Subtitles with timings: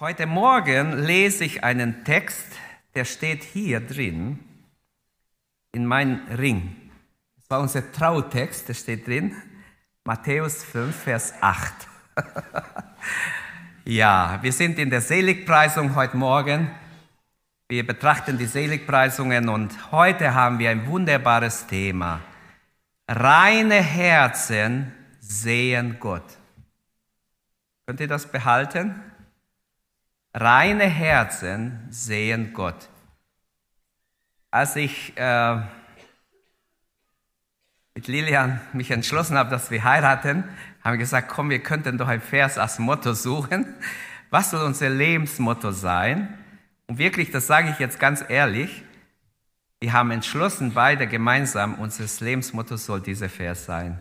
[0.00, 2.46] Heute Morgen lese ich einen Text,
[2.94, 4.38] der steht hier drin,
[5.72, 6.74] in meinem Ring.
[7.36, 9.36] Das war unser Trautext, der steht drin,
[10.04, 11.74] Matthäus 5, Vers 8.
[13.84, 16.70] ja, wir sind in der Seligpreisung heute Morgen.
[17.68, 22.22] Wir betrachten die Seligpreisungen und heute haben wir ein wunderbares Thema.
[23.06, 26.38] Reine Herzen sehen Gott.
[27.84, 29.09] Könnt ihr das behalten?
[30.32, 32.88] Reine Herzen sehen Gott.
[34.52, 35.56] Als ich äh,
[37.94, 40.44] mit Lilian mich entschlossen habe, dass wir heiraten,
[40.82, 43.74] haben wir gesagt, komm, wir könnten doch ein Vers als Motto suchen.
[44.30, 46.38] Was soll unser Lebensmotto sein?
[46.86, 48.82] Und wirklich, das sage ich jetzt ganz ehrlich,
[49.80, 54.00] wir haben entschlossen, beide gemeinsam, unser Lebensmotto soll dieser Vers sein.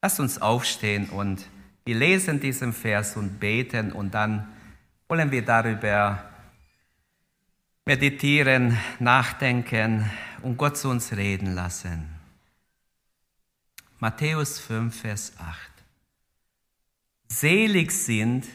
[0.00, 1.46] Lass uns aufstehen und
[1.84, 4.48] wir lesen diesen Vers und beten und dann
[5.08, 6.22] wollen wir darüber
[7.86, 10.10] meditieren, nachdenken
[10.42, 12.14] und Gott zu uns reden lassen.
[13.98, 15.58] Matthäus 5, Vers 8.
[17.28, 18.46] Selig sind,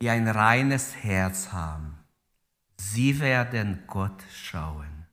[0.00, 1.98] die ein reines Herz haben.
[2.78, 5.06] Sie werden Gott schauen.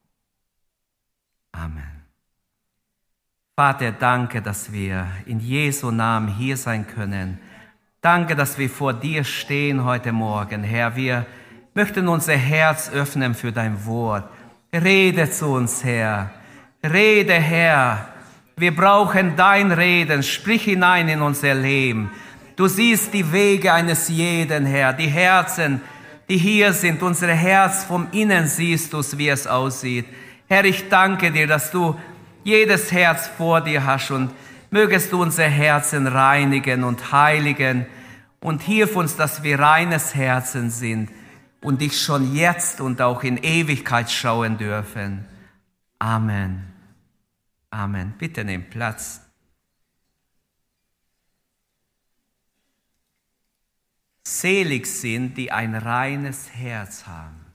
[1.52, 2.04] Amen.
[3.56, 7.40] Vater, danke, dass wir in Jesu Namen hier sein können
[8.02, 10.96] Danke, dass wir vor dir stehen heute Morgen, Herr.
[10.96, 11.24] Wir
[11.76, 14.24] möchten unser Herz öffnen für dein Wort.
[14.74, 16.32] Rede zu uns, Herr.
[16.84, 18.08] Rede, Herr.
[18.58, 20.24] Wir brauchen dein Reden.
[20.24, 22.10] Sprich hinein in unser Leben.
[22.56, 24.94] Du siehst die Wege eines jeden, Herr.
[24.94, 25.80] Die Herzen,
[26.28, 27.04] die hier sind.
[27.04, 30.08] Unser Herz vom Innen siehst du, wie es aussieht.
[30.48, 31.96] Herr, ich danke dir, dass du
[32.44, 34.32] jedes Herz vor dir hast und
[34.74, 37.86] Mögest du unser Herzen reinigen und heiligen
[38.40, 41.12] und hilf uns, dass wir reines Herzen sind
[41.62, 45.26] und dich schon jetzt und auch in Ewigkeit schauen dürfen.
[46.00, 46.72] Amen.
[47.70, 48.14] Amen.
[48.18, 49.22] Bitte nimm Platz.
[54.26, 57.46] Selig sind, die ein reines Herz haben.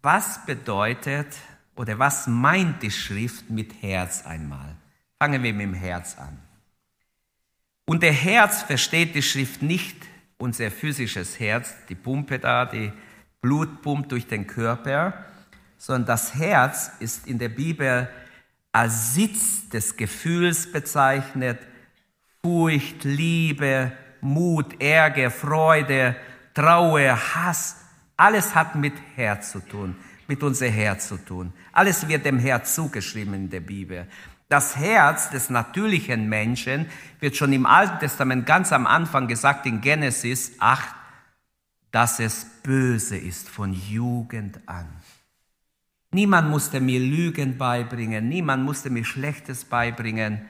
[0.00, 1.36] Was bedeutet
[1.74, 4.76] oder was meint die Schrift mit Herz einmal?
[5.20, 6.38] Fangen wir mit dem Herz an.
[7.84, 9.96] Und der Herz versteht die Schrift nicht
[10.38, 12.90] unser physisches Herz, die Pumpe da, die
[13.42, 15.12] Blut pumpt durch den Körper,
[15.76, 18.08] sondern das Herz ist in der Bibel
[18.72, 21.58] als Sitz des Gefühls bezeichnet,
[22.42, 23.92] Furcht, Liebe,
[24.22, 26.16] Mut, Ärger, Freude,
[26.54, 27.76] Trauer, Hass,
[28.16, 29.96] alles hat mit Herz zu tun,
[30.28, 31.52] mit unser Herz zu tun.
[31.72, 34.06] Alles wird dem Herz zugeschrieben in der Bibel.
[34.50, 36.86] Das Herz des natürlichen Menschen
[37.20, 40.92] wird schon im Alten Testament ganz am Anfang gesagt in Genesis 8,
[41.92, 44.88] dass es böse ist von Jugend an.
[46.10, 50.40] Niemand musste mir Lügen beibringen, niemand musste mir Schlechtes beibringen.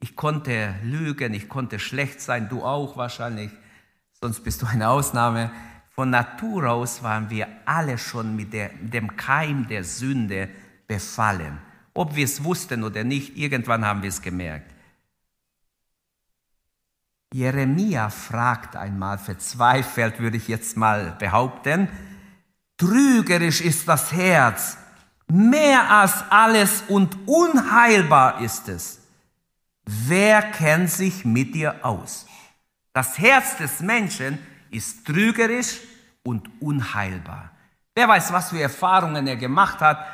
[0.00, 3.52] Ich konnte lügen, ich konnte schlecht sein, du auch wahrscheinlich,
[4.20, 5.52] sonst bist du eine Ausnahme.
[5.90, 10.48] Von Natur aus waren wir alle schon mit, der, dem Keim der Sünde
[10.88, 11.56] befallen.
[11.94, 14.72] Ob wir es wussten oder nicht, irgendwann haben wir es gemerkt.
[17.32, 21.88] Jeremia fragt einmal, verzweifelt würde ich jetzt mal behaupten,
[22.76, 24.76] trügerisch ist das Herz,
[25.26, 29.00] mehr als alles und unheilbar ist es.
[29.84, 32.26] Wer kennt sich mit dir aus?
[32.92, 34.38] Das Herz des Menschen
[34.70, 35.80] ist trügerisch
[36.22, 37.50] und unheilbar.
[37.94, 40.06] Wer weiß, was für Erfahrungen er gemacht hat,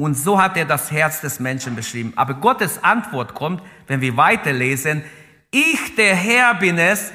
[0.00, 2.14] und so hat er das Herz des Menschen beschrieben.
[2.16, 5.04] Aber Gottes Antwort kommt, wenn wir weiterlesen,
[5.50, 7.12] ich, der Herr bin es,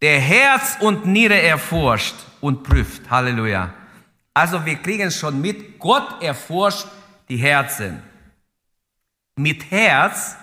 [0.00, 3.10] der Herz und Niere erforscht und prüft.
[3.10, 3.74] Halleluja.
[4.32, 6.86] Also wir kriegen schon mit, Gott erforscht
[7.28, 8.02] die Herzen.
[9.36, 10.36] Mit Herz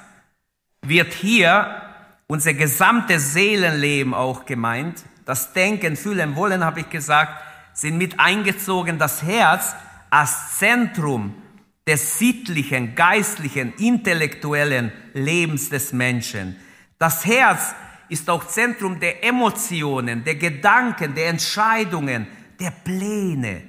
[0.84, 1.82] wird hier
[2.28, 5.04] unser gesamtes Seelenleben auch gemeint.
[5.26, 7.42] Das Denken, Fühlen, Wollen, habe ich gesagt,
[7.74, 9.00] sind mit eingezogen.
[9.00, 9.74] Das Herz
[10.12, 11.34] als Zentrum
[11.88, 16.56] des sittlichen, geistlichen, intellektuellen Lebens des Menschen.
[16.98, 17.74] Das Herz
[18.10, 22.28] ist auch Zentrum der Emotionen, der Gedanken, der Entscheidungen,
[22.60, 23.64] der Pläne.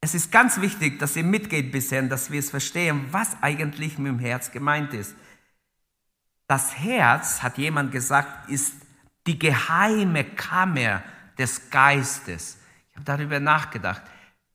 [0.00, 4.12] Es ist ganz wichtig, dass ihr mitgeht bisher, dass wir es verstehen, was eigentlich mit
[4.12, 5.14] dem Herz gemeint ist.
[6.48, 8.74] Das Herz, hat jemand gesagt, ist
[9.26, 11.02] die geheime Kammer
[11.38, 12.58] des Geistes.
[12.90, 14.02] Ich habe darüber nachgedacht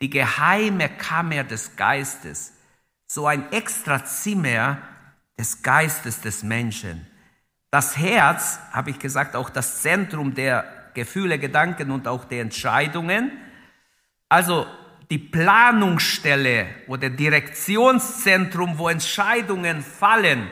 [0.01, 2.53] die geheime Kammer des Geistes,
[3.07, 4.77] so ein extra Zimmer
[5.39, 7.07] des Geistes des Menschen.
[7.71, 13.31] Das Herz, habe ich gesagt, auch das Zentrum der Gefühle, Gedanken und auch der Entscheidungen.
[14.29, 14.65] Also
[15.09, 20.49] die Planungsstelle oder Direktionszentrum, wo Entscheidungen fallen,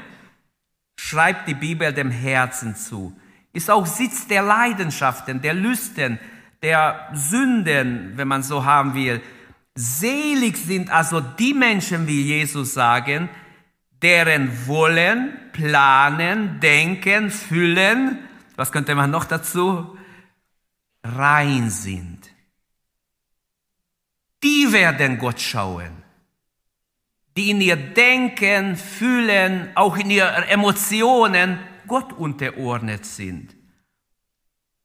[0.98, 3.18] schreibt die Bibel dem Herzen zu.
[3.54, 6.20] Ist auch Sitz der Leidenschaften, der Lüsten,
[6.62, 9.22] der Sünden, wenn man so haben will.
[9.78, 13.30] Selig sind also die Menschen, wie Jesus sagen,
[14.02, 18.20] deren Wollen, Planen, Denken, Fühlen,
[18.56, 19.98] was könnte man noch dazu,
[21.04, 22.30] rein sind.
[24.44, 25.92] Die werden Gott schauen,
[27.36, 33.56] die in ihr Denken, Fühlen, auch in ihren Emotionen Gott unterordnet sind.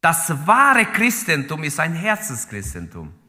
[0.00, 3.19] Das wahre Christentum ist ein Herzenschristentum.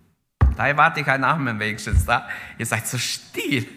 [0.61, 2.27] Ein Amen wenigstens da.
[2.57, 3.67] Ihr seid so still.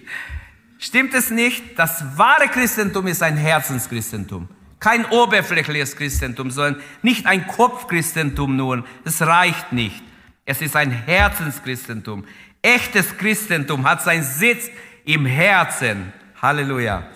[0.79, 1.79] Stimmt es nicht?
[1.79, 4.49] Das wahre Christentum ist ein Herzenschristentum.
[4.81, 8.85] Kein oberflächliches Christentum, sondern nicht ein Kopfchristentum nur.
[9.03, 10.03] Das reicht nicht.
[10.45, 12.27] Es ist ein Herzenschristentum.
[12.61, 14.69] Echtes Christentum hat seinen Sitz
[15.05, 16.13] im Herzen.
[16.41, 17.09] Halleluja.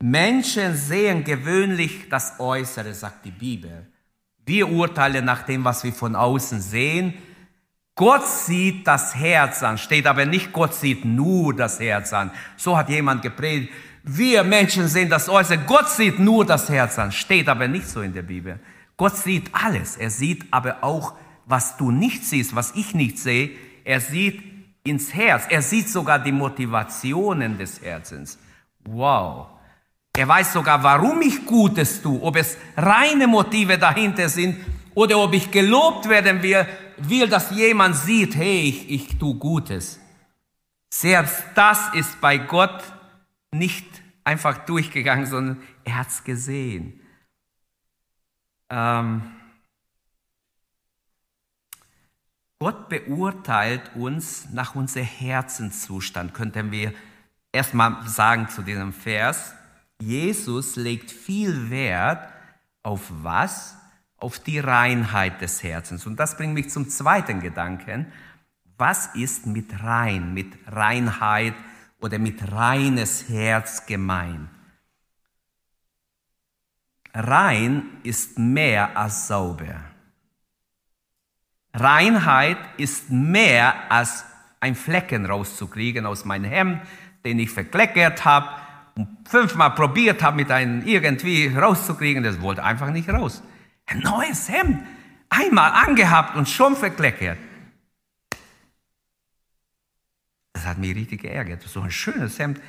[0.00, 3.86] Menschen sehen gewöhnlich das Äußere, sagt die Bibel.
[4.44, 7.14] Wir urteilen nach dem, was wir von außen sehen.
[7.96, 12.30] Gott sieht das Herz an, steht aber nicht, Gott sieht nur das Herz an.
[12.56, 13.72] So hat jemand gepredigt.
[14.02, 18.02] Wir Menschen sehen das Äußere, Gott sieht nur das Herz an, steht aber nicht so
[18.02, 18.60] in der Bibel.
[18.98, 21.14] Gott sieht alles, er sieht aber auch,
[21.46, 23.50] was du nicht siehst, was ich nicht sehe,
[23.84, 24.42] er sieht
[24.84, 28.38] ins Herz, er sieht sogar die Motivationen des Herzens.
[28.84, 29.46] Wow.
[30.16, 34.56] Er weiß sogar, warum ich Gutes tue, ob es reine Motive dahinter sind
[34.94, 36.66] oder ob ich gelobt werden will,
[36.98, 40.00] will, dass jemand sieht, hey, ich, ich tue Gutes.
[40.92, 42.82] Selbst das ist bei Gott
[43.52, 43.86] nicht
[44.24, 47.00] einfach durchgegangen, sondern er hat es gesehen.
[48.70, 49.22] Ähm,
[52.58, 56.94] Gott beurteilt uns nach unserem Herzenszustand, könnten wir
[57.52, 59.54] erstmal sagen zu diesem Vers.
[60.00, 62.32] Jesus legt viel Wert
[62.82, 63.75] auf was?
[64.18, 66.06] Auf die Reinheit des Herzens.
[66.06, 68.12] Und das bringt mich zum zweiten Gedanken.
[68.78, 71.54] Was ist mit rein, mit Reinheit
[72.00, 74.48] oder mit reines Herz gemeint?
[77.14, 79.80] Rein ist mehr als sauber.
[81.72, 84.24] Reinheit ist mehr als
[84.60, 86.82] ein Flecken rauszukriegen aus meinem Hemd,
[87.24, 88.48] den ich verkleckert habe
[88.96, 92.22] und fünfmal probiert habe, mit einem irgendwie rauszukriegen.
[92.22, 93.42] Das wollte einfach nicht raus.
[93.86, 94.84] Ein neues Hemd.
[95.28, 97.38] Einmal angehabt und schon verkleckert.
[100.52, 101.62] Das hat mich richtig geärgert.
[101.62, 102.60] So ein schönes Hemd.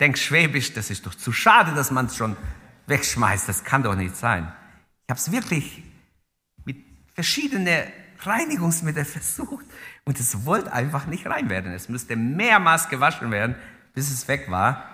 [0.00, 2.36] Denk schwäbisch, das ist doch zu schade, dass man es schon
[2.86, 3.48] wegschmeißt.
[3.48, 4.52] Das kann doch nicht sein.
[5.06, 5.82] Ich habe es wirklich
[6.64, 6.76] mit
[7.14, 7.84] verschiedenen
[8.20, 9.66] Reinigungsmitteln versucht
[10.04, 11.72] und es wollte einfach nicht rein werden.
[11.72, 13.54] Es müsste mehrmals gewaschen werden,
[13.94, 14.88] bis es weg war.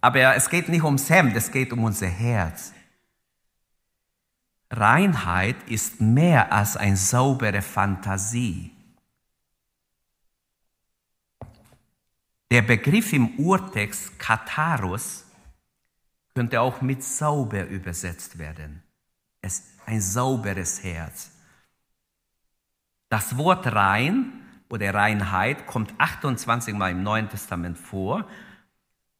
[0.00, 2.72] Aber es geht nicht ums Hemd, es geht um unser Herz.
[4.70, 8.72] Reinheit ist mehr als eine saubere Fantasie.
[12.50, 15.24] Der Begriff im Urtext Katharus
[16.34, 18.82] könnte auch mit sauber übersetzt werden.
[19.40, 21.30] Es ein sauberes Herz.
[23.08, 24.32] Das Wort rein
[24.68, 28.28] oder Reinheit kommt 28 Mal im Neuen Testament vor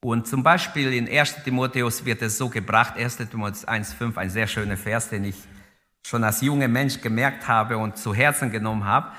[0.07, 4.47] und zum Beispiel in 1 Timotheus wird es so gebracht, 1 Timotheus 1,5, ein sehr
[4.47, 5.35] schöner Vers, den ich
[6.07, 9.11] schon als junger Mensch gemerkt habe und zu Herzen genommen habe.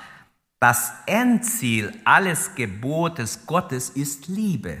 [0.58, 4.78] Das Endziel alles Gebotes Gottes ist Liebe.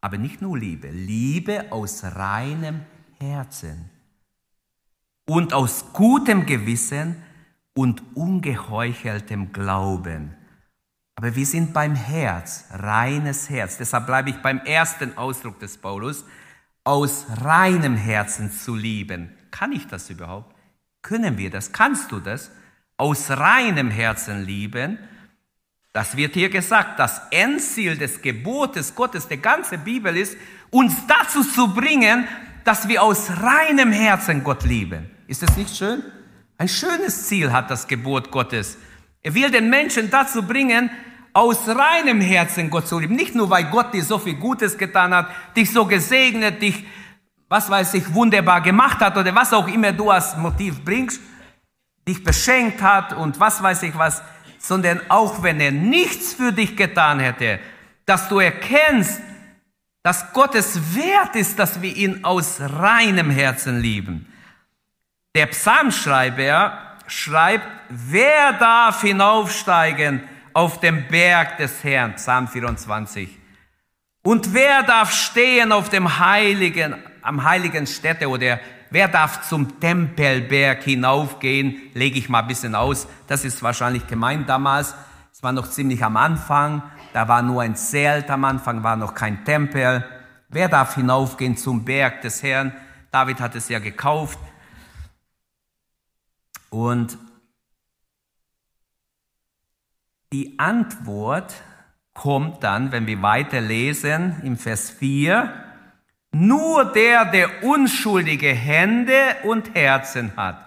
[0.00, 2.80] Aber nicht nur Liebe, Liebe aus reinem
[3.20, 3.88] Herzen
[5.26, 7.14] und aus gutem Gewissen
[7.74, 10.34] und ungeheucheltem Glauben.
[11.20, 13.76] Aber wir sind beim Herz, reines Herz.
[13.76, 16.24] Deshalb bleibe ich beim ersten Ausdruck des Paulus,
[16.82, 19.30] aus reinem Herzen zu lieben.
[19.50, 20.56] Kann ich das überhaupt?
[21.02, 21.72] Können wir das?
[21.72, 22.50] Kannst du das?
[22.96, 24.98] Aus reinem Herzen lieben?
[25.92, 30.38] Das wird hier gesagt, das Endziel des Gebotes Gottes, der ganze Bibel ist,
[30.70, 32.26] uns dazu zu bringen,
[32.64, 35.10] dass wir aus reinem Herzen Gott lieben.
[35.26, 36.02] Ist das nicht schön?
[36.56, 38.78] Ein schönes Ziel hat das Gebot Gottes.
[39.20, 40.88] Er will den Menschen dazu bringen,
[41.32, 43.14] aus reinem Herzen Gott zu lieben.
[43.14, 46.84] Nicht nur, weil Gott dir so viel Gutes getan hat, dich so gesegnet, dich,
[47.48, 51.20] was weiß ich, wunderbar gemacht hat oder was auch immer du als Motiv bringst,
[52.06, 54.22] dich beschenkt hat und was weiß ich was,
[54.58, 57.60] sondern auch wenn er nichts für dich getan hätte,
[58.04, 59.20] dass du erkennst,
[60.02, 64.32] dass Gottes wert ist, dass wir ihn aus reinem Herzen lieben.
[65.34, 73.38] Der Psalmschreiber schreibt, wer darf hinaufsteigen auf den Berg des Herrn, Psalm 24.
[74.22, 80.82] Und wer darf stehen auf dem heiligen, am heiligen Stätte oder wer darf zum Tempelberg
[80.82, 81.90] hinaufgehen?
[81.94, 83.06] Lege ich mal ein bisschen aus.
[83.26, 84.94] Das ist wahrscheinlich gemeint damals.
[85.32, 86.82] Es war noch ziemlich am Anfang.
[87.12, 90.04] Da war nur ein Zelt am Anfang, war noch kein Tempel.
[90.48, 92.72] Wer darf hinaufgehen zum Berg des Herrn?
[93.10, 94.38] David hat es ja gekauft.
[96.68, 97.16] Und
[100.32, 101.54] die Antwort
[102.14, 105.52] kommt dann, wenn wir weiterlesen, im Vers 4.
[106.32, 110.64] Nur der, der unschuldige Hände und Herzen hat.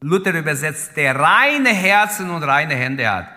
[0.00, 3.28] Luther übersetzt, der reine Herzen und reine Hände hat.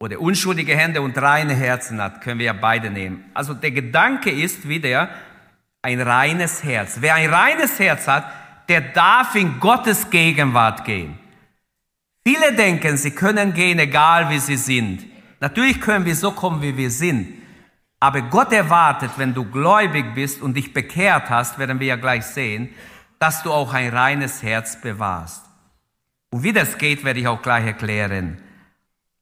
[0.00, 3.24] Oder unschuldige Hände und reine Herzen hat, können wir ja beide nehmen.
[3.34, 5.08] Also der Gedanke ist wieder
[5.80, 6.98] ein reines Herz.
[7.00, 8.24] Wer ein reines Herz hat,
[8.68, 11.18] der darf in Gottes Gegenwart gehen.
[12.26, 15.06] Viele denken, sie können gehen, egal wie sie sind.
[15.38, 17.40] Natürlich können wir so kommen, wie wir sind.
[18.00, 22.26] Aber Gott erwartet, wenn du gläubig bist und dich bekehrt hast, werden wir ja gleich
[22.26, 22.70] sehen,
[23.20, 25.44] dass du auch ein reines Herz bewahrst.
[26.30, 28.42] Und wie das geht, werde ich auch gleich erklären.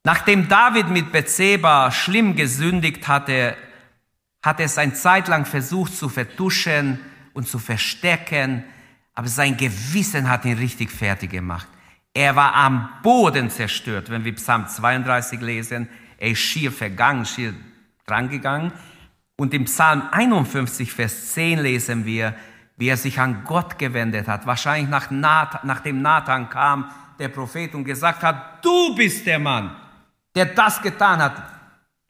[0.03, 3.55] Nachdem David mit Bethseba schlimm gesündigt hatte,
[4.41, 6.99] hat er es eine Zeit lang versucht zu vertuschen
[7.33, 8.63] und zu verstecken,
[9.13, 11.67] aber sein Gewissen hat ihn richtig fertig gemacht.
[12.15, 15.89] Er war am Boden zerstört, wenn wir Psalm 32 lesen.
[16.17, 17.53] Er ist schier vergangen, schier
[18.07, 18.71] drangegangen.
[19.35, 22.33] Und im Psalm 51, Vers 10 lesen wir,
[22.77, 24.47] wie er sich an Gott gewendet hat.
[24.47, 29.75] Wahrscheinlich nach Nathan, nachdem Nathan kam, der Prophet, und gesagt hat, du bist der Mann,
[30.33, 31.43] der das getan hat.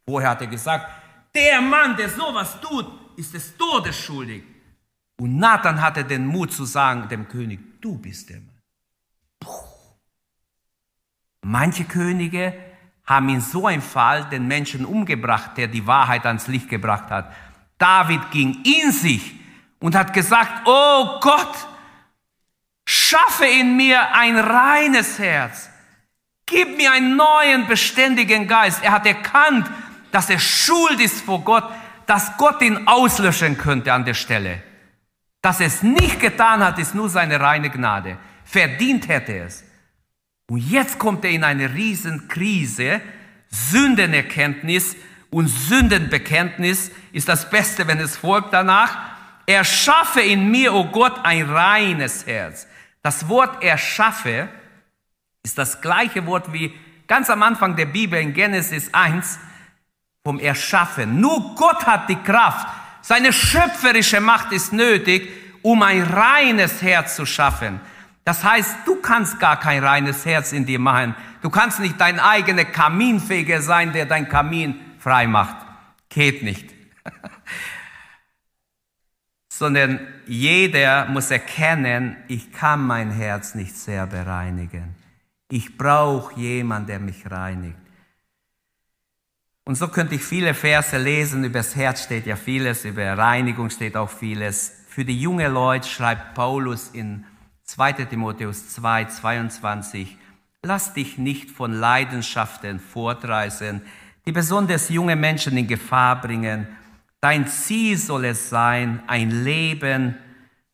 [0.08, 0.88] Vorher hat er gesagt,
[1.34, 2.86] der Mann, der sowas tut,
[3.18, 4.44] ist des Todes schuldig.
[5.20, 8.62] Und Nathan hatte den Mut zu sagen dem König, du bist der Mann.
[9.40, 9.75] Puh.
[11.48, 12.56] Manche Könige
[13.06, 17.32] haben in so einem Fall den Menschen umgebracht, der die Wahrheit ans Licht gebracht hat.
[17.78, 19.36] David ging in sich
[19.80, 21.68] und hat gesagt, oh Gott,
[22.88, 25.70] schaffe in mir ein reines Herz.
[26.48, 28.84] Gib mir einen neuen, beständigen Geist.
[28.84, 29.70] Er hat erkannt,
[30.12, 31.70] dass er schuld ist vor Gott,
[32.08, 34.64] dass Gott ihn auslöschen könnte an der Stelle.
[35.44, 38.18] Dass er es nicht getan hat, ist nur seine reine Gnade.
[38.46, 39.64] Verdient hätte er es.
[40.48, 43.02] Und jetzt kommt er in eine Riesenkrise.
[43.50, 44.96] Sündenerkenntnis
[45.30, 48.98] und Sündenbekenntnis ist das Beste, wenn es folgt danach.
[49.46, 52.68] Erschaffe in mir, o oh Gott, ein reines Herz.
[53.02, 54.50] Das Wort erschaffe
[55.44, 56.74] ist das gleiche Wort wie
[57.08, 59.38] ganz am Anfang der Bibel in Genesis 1
[60.24, 61.20] vom Erschaffen.
[61.22, 62.68] Nur Gott hat die Kraft.
[63.02, 65.30] Seine schöpferische Macht ist nötig,
[65.62, 67.80] um ein reines Herz zu schaffen.
[68.25, 71.15] Das heißt, du kannst gar kein reines Herz in dir machen.
[71.41, 75.58] Du kannst nicht dein eigener Kaminfeger sein, der dein Kamin frei macht.
[76.10, 76.74] Geht nicht.
[79.50, 84.96] Sondern jeder muss erkennen, ich kann mein Herz nicht sehr bereinigen.
[85.51, 87.77] Ich brauche jemanden, der mich reinigt.
[89.65, 91.44] Und so könnte ich viele Verse lesen.
[91.44, 94.74] Über das Herz steht ja vieles, über Reinigung steht auch vieles.
[94.89, 97.24] Für die junge Leute schreibt Paulus in
[97.65, 97.93] 2.
[98.05, 100.17] Timotheus 2, 22.
[100.62, 103.81] Lass dich nicht von Leidenschaften fortreißen,
[104.25, 106.67] die besonders junge Menschen in Gefahr bringen.
[107.22, 110.15] Dein Ziel soll es sein, ein Leben,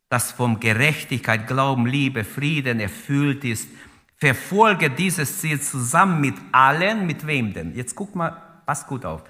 [0.10, 3.70] das vom Gerechtigkeit, Glauben, Liebe, Frieden erfüllt ist.
[4.18, 7.74] Verfolge dieses Ziel zusammen mit allen, mit wem denn?
[7.74, 9.24] Jetzt guck mal, pass gut auf.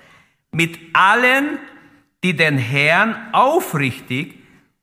[0.51, 1.59] Mit allen,
[2.23, 4.40] die den Herrn aufrichtig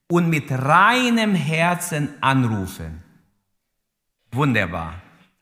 [0.08, 3.02] und mit reinem Herzen anrufen.
[4.32, 4.94] Wunderbar.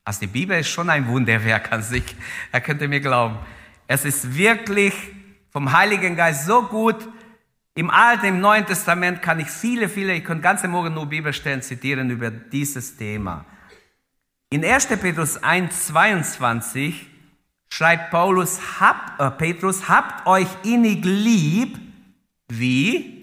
[0.04, 2.04] Also die Bibel ist schon ein Wunderwerk an sich.
[2.52, 3.38] Er könnte mir glauben.
[3.87, 4.94] Es ist wirklich
[5.50, 7.08] vom Heiligen Geist so gut.
[7.75, 11.62] Im Alten, im Neuen Testament kann ich viele, viele, ich könnte ganze Morgen nur Bibelstellen
[11.62, 13.44] zitieren über dieses Thema.
[14.50, 14.87] In 1.
[14.87, 17.06] Petrus 1, 22
[17.68, 21.78] schreibt Paulus, hab, äh, Petrus, habt euch innig lieb,
[22.49, 23.15] wie?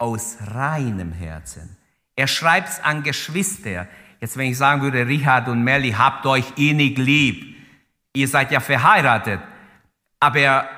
[0.00, 1.76] Aus reinem Herzen.
[2.16, 3.86] Er schreibt es an Geschwister.
[4.20, 7.56] Jetzt, wenn ich sagen würde, Richard und Melly, habt euch innig lieb.
[8.14, 9.40] Ihr seid ja verheiratet.
[10.18, 10.68] Aber,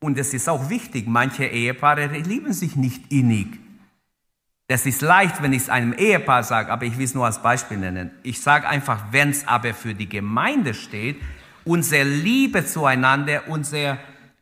[0.00, 3.48] und es ist auch wichtig, manche Ehepaare lieben sich nicht innig.
[4.68, 7.40] Das ist leicht, wenn ich es einem Ehepaar sage, aber ich will es nur als
[7.40, 8.10] Beispiel nennen.
[8.24, 11.20] Ich sage einfach, wenn es aber für die Gemeinde steht,
[11.64, 13.98] unsere Liebe zueinander, unser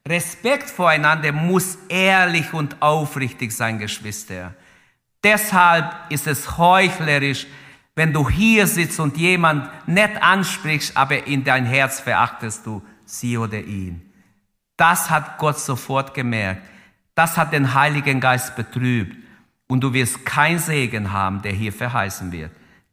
[0.07, 4.55] Respekt voreinander muss ehrlich und aufrichtig sein, Geschwister.
[5.23, 7.47] Deshalb ist es heuchlerisch,
[7.97, 13.39] Wenn du hier sitzt und jemand nett ansprichst, aber in dein Herz verachtest du sie
[13.39, 14.13] oder ihn.
[14.77, 16.63] Das hat Gott sofort gemerkt.
[17.15, 19.17] Das hat den Heiligen Geist betrübt.
[19.69, 22.51] Und du wirst kein Segen haben, der hier verheißen wird.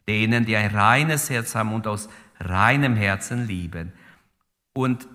[0.08, 2.08] Denen, die ein reines Herz haben und aus
[2.40, 3.94] reinem Herzen lieben.
[4.74, 5.08] Und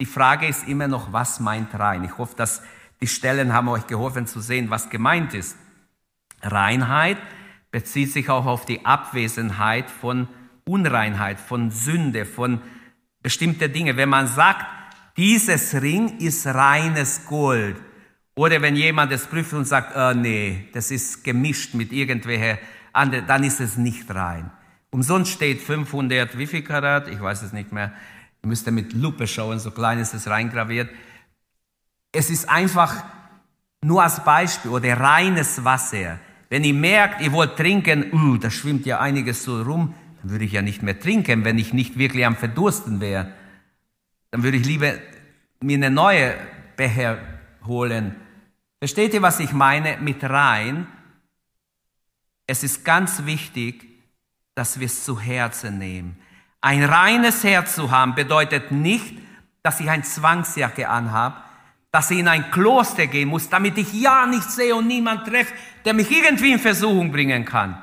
[0.00, 2.04] die Frage ist immer noch, was meint rein?
[2.04, 2.62] Ich hoffe, dass
[3.00, 5.56] die Stellen haben euch geholfen zu sehen, was gemeint ist.
[6.42, 7.18] Reinheit
[7.70, 10.28] bezieht sich auch auf die Abwesenheit von
[10.64, 12.60] Unreinheit, von Sünde, von
[13.22, 13.96] bestimmten Dingen.
[13.96, 14.66] Wenn man sagt,
[15.16, 17.76] dieses Ring ist reines Gold,
[18.38, 22.58] oder wenn jemand es prüft und sagt, oh, nee, das ist gemischt mit irgendwelchen
[22.92, 24.52] anderen, dann ist es nicht rein.
[24.90, 27.08] Umsonst steht 500, wie viel Karat?
[27.08, 27.92] Ich weiß es nicht mehr.
[28.42, 30.90] Ihr müsst mit Lupe schauen, so klein ist es reingraviert.
[32.12, 33.04] Es ist einfach
[33.82, 36.18] nur als Beispiel oder reines Wasser.
[36.48, 40.44] Wenn ihr merkt, ihr wollt trinken, uh, da schwimmt ja einiges so rum, dann würde
[40.44, 43.32] ich ja nicht mehr trinken, wenn ich nicht wirklich am Verdursten wäre.
[44.30, 44.94] Dann würde ich lieber
[45.60, 46.34] mir eine neue
[46.76, 47.18] Becher
[47.66, 48.16] holen.
[48.78, 50.86] Versteht ihr, was ich meine mit rein?
[52.46, 53.84] Es ist ganz wichtig,
[54.54, 56.16] dass wir es zu Herzen nehmen.
[56.60, 59.16] Ein reines Herz zu haben bedeutet nicht,
[59.62, 61.36] dass ich ein Zwangsjacke anhabe,
[61.92, 65.54] dass ich in ein Kloster gehen muss, damit ich ja nichts sehe und niemand treffe,
[65.84, 67.82] der mich irgendwie in Versuchung bringen kann.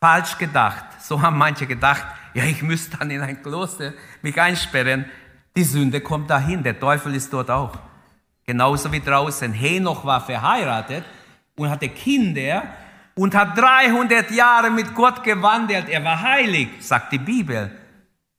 [0.00, 0.84] Falsch gedacht.
[1.00, 5.06] So haben manche gedacht, ja, ich müsste dann in ein Kloster mich einsperren.
[5.56, 7.78] Die Sünde kommt dahin, der Teufel ist dort auch.
[8.44, 9.52] Genauso wie draußen.
[9.52, 11.04] Henoch war verheiratet
[11.56, 12.64] und hatte Kinder
[13.14, 15.88] und hat 300 Jahre mit Gott gewandelt.
[15.88, 17.70] Er war heilig, sagt die Bibel,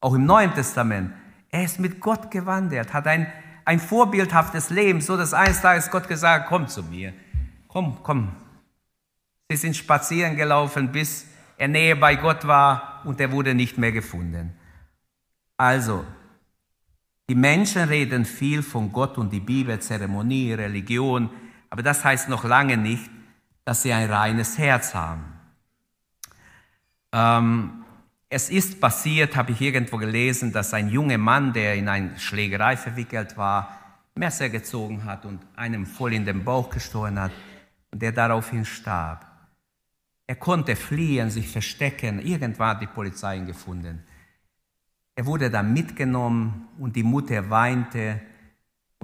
[0.01, 1.13] auch im Neuen Testament.
[1.50, 3.32] Er ist mit Gott gewandelt, hat ein,
[3.63, 7.13] ein vorbildhaftes Leben, so dass eines Tages Gott gesagt hat, komm zu mir,
[7.67, 8.32] komm, komm.
[9.50, 11.27] Sie sind spazieren gelaufen, bis
[11.58, 14.53] er näher bei Gott war und er wurde nicht mehr gefunden.
[15.55, 16.03] Also,
[17.30, 21.30] die Menschen reden viel von Gott und die Bibel, Zeremonie, Religion,
[21.69, 23.10] aber das heißt noch lange nicht,
[23.65, 25.23] dass sie ein reines Herz haben.
[27.12, 27.84] Ähm,
[28.30, 32.78] es ist passiert, habe ich irgendwo gelesen, dass ein junger Mann, der in eine Schlägerei
[32.78, 33.80] verwickelt war,
[34.15, 37.32] Messer gezogen hat und einem voll in den Bauch gestochen hat
[37.91, 39.25] und der daraufhin starb.
[40.28, 42.19] Er konnte fliehen, sich verstecken.
[42.19, 44.04] Irgendwann hat die Polizei ihn gefunden.
[45.15, 48.21] Er wurde dann mitgenommen und die Mutter weinte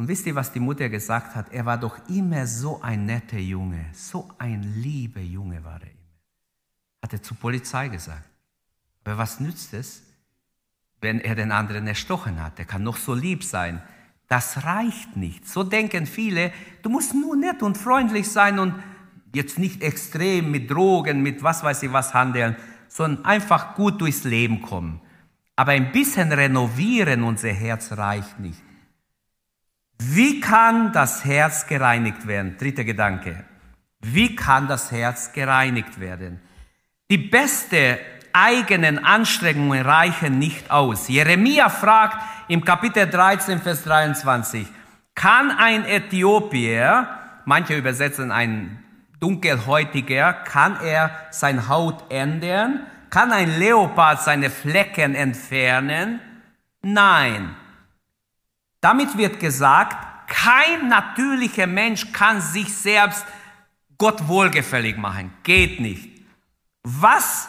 [0.02, 1.54] und wisst ihr, was die Mutter gesagt hat?
[1.54, 6.10] Er war doch immer so ein netter Junge, so ein lieber Junge war er immer.
[7.04, 8.28] Hat er zur Polizei gesagt.
[9.04, 10.02] Aber was nützt es,
[11.02, 12.58] wenn er den anderen erstochen hat?
[12.58, 13.80] Er kann noch so lieb sein.
[14.28, 15.48] Das reicht nicht.
[15.48, 18.74] So denken viele, du musst nur nett und freundlich sein und
[19.36, 22.56] jetzt nicht extrem mit Drogen, mit was weiß ich was handeln,
[22.88, 25.00] sondern einfach gut durchs Leben kommen.
[25.56, 28.64] Aber ein bisschen renovieren unser Herz reicht nicht.
[30.04, 32.58] Wie kann das Herz gereinigt werden?
[32.58, 33.46] Dritter Gedanke.
[34.00, 36.40] Wie kann das Herz gereinigt werden?
[37.12, 38.00] Die beste
[38.34, 41.08] eigenen Anstrengungen reichen nicht aus.
[41.08, 44.66] Jeremia fragt im Kapitel 13, Vers 23,
[45.14, 47.08] kann ein Äthiopier,
[47.46, 48.84] manche übersetzen ein
[49.20, 52.88] dunkelhäutiger, kann er sein Haut ändern?
[53.12, 56.22] Kann ein Leopard seine Flecken entfernen?
[56.82, 57.56] Nein.
[58.82, 63.26] Damit wird gesagt, kein natürlicher Mensch kann sich selbst
[63.98, 65.32] Gott wohlgefällig machen.
[65.44, 66.10] Geht nicht.
[66.84, 67.48] Was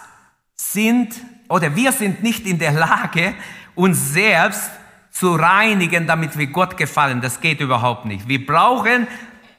[0.55, 1.15] sind,
[1.49, 3.35] oder wir sind nicht in der Lage,
[3.75, 4.71] uns selbst
[5.11, 7.21] zu reinigen, damit wir Gott gefallen.
[7.21, 8.27] Das geht überhaupt nicht.
[8.29, 9.07] Wir brauchen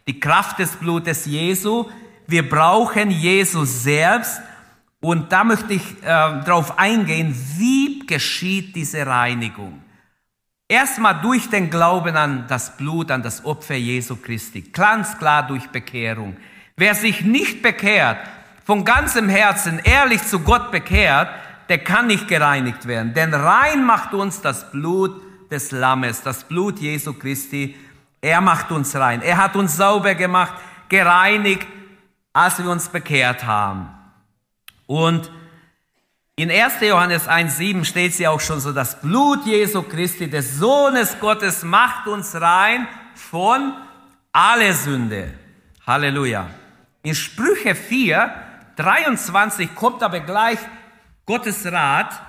[0.07, 1.89] die Kraft des Blutes Jesu.
[2.27, 4.41] Wir brauchen Jesus selbst.
[4.99, 9.82] Und da möchte ich äh, darauf eingehen, wie geschieht diese Reinigung.
[10.67, 14.61] Erstmal durch den Glauben an das Blut, an das Opfer Jesu Christi.
[14.61, 16.37] Ganz klar durch Bekehrung.
[16.77, 18.17] Wer sich nicht bekehrt,
[18.65, 21.29] von ganzem Herzen ehrlich zu Gott bekehrt,
[21.69, 23.13] der kann nicht gereinigt werden.
[23.13, 25.21] Denn rein macht uns das Blut
[25.51, 27.75] des Lammes, das Blut Jesu Christi.
[28.21, 29.21] Er macht uns rein.
[29.21, 30.53] Er hat uns sauber gemacht,
[30.89, 31.67] gereinigt,
[32.31, 33.89] als wir uns bekehrt haben.
[34.87, 35.29] Und
[36.35, 36.81] in 1.
[36.81, 42.07] Johannes 1.7 steht sie auch schon so, das Blut Jesu Christi, des Sohnes Gottes, macht
[42.07, 43.73] uns rein von
[44.31, 45.33] alle Sünde.
[45.85, 46.49] Halleluja.
[47.03, 48.33] In Sprüche 4,
[48.77, 50.59] 23 kommt aber gleich
[51.25, 52.19] Gottes Rat,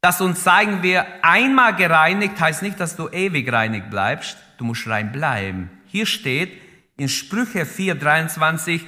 [0.00, 4.86] das uns zeigen wir, einmal gereinigt heißt nicht, dass du ewig reinig bleibst, du musst
[4.86, 5.70] rein bleiben.
[5.86, 6.60] Hier steht
[6.96, 8.86] in Sprüche 4, 23,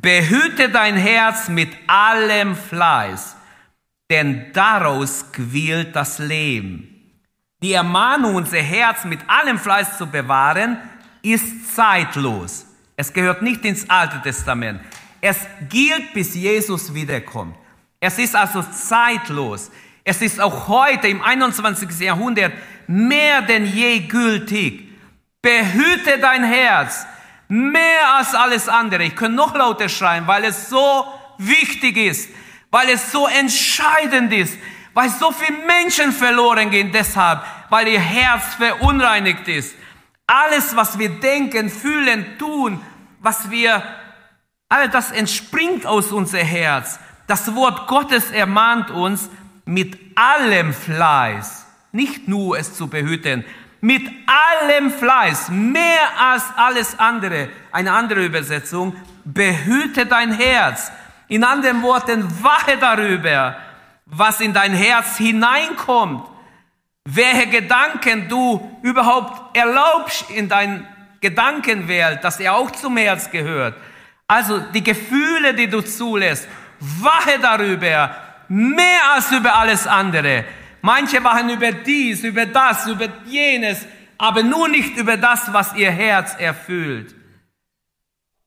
[0.00, 3.36] Behüte dein Herz mit allem Fleiß,
[4.10, 6.88] denn daraus quillt das Leben.
[7.62, 10.78] Die Ermahnung, unser Herz mit allem Fleiß zu bewahren,
[11.22, 12.66] ist zeitlos.
[12.96, 14.80] Es gehört nicht ins Alte Testament.
[15.20, 17.56] Es gilt, bis Jesus wiederkommt.
[18.00, 19.70] Es ist also zeitlos.
[20.02, 22.00] Es ist auch heute im 21.
[22.00, 22.52] Jahrhundert
[22.88, 24.88] mehr denn je gültig.
[25.40, 27.06] Behüte dein Herz
[27.48, 29.04] mehr als alles andere.
[29.04, 31.06] Ich könnte noch lauter schreien, weil es so
[31.38, 32.30] wichtig ist,
[32.70, 34.56] weil es so entscheidend ist,
[34.94, 39.74] weil so viele Menschen verloren gehen deshalb, weil ihr Herz verunreinigt ist.
[40.26, 42.80] Alles, was wir denken, fühlen, tun,
[43.20, 43.82] was wir,
[44.68, 46.98] all das entspringt aus unser Herz.
[47.26, 49.28] Das Wort Gottes ermahnt uns,
[49.66, 53.44] mit allem Fleiß, nicht nur es zu behüten,
[53.84, 60.90] mit allem Fleiß, mehr als alles andere, eine andere Übersetzung, behüte dein Herz.
[61.28, 63.56] In anderen Worten, wache darüber,
[64.06, 66.26] was in dein Herz hineinkommt,
[67.04, 70.88] welche Gedanken du überhaupt erlaubst in dein
[71.20, 73.74] Gedankenwelt, dass er auch zum Herz gehört.
[74.26, 76.48] Also die Gefühle, die du zulässt,
[76.80, 78.16] wache darüber,
[78.48, 80.46] mehr als über alles andere.
[80.84, 83.86] Manche wachen über dies, über das, über jenes,
[84.18, 87.14] aber nur nicht über das, was ihr Herz erfüllt.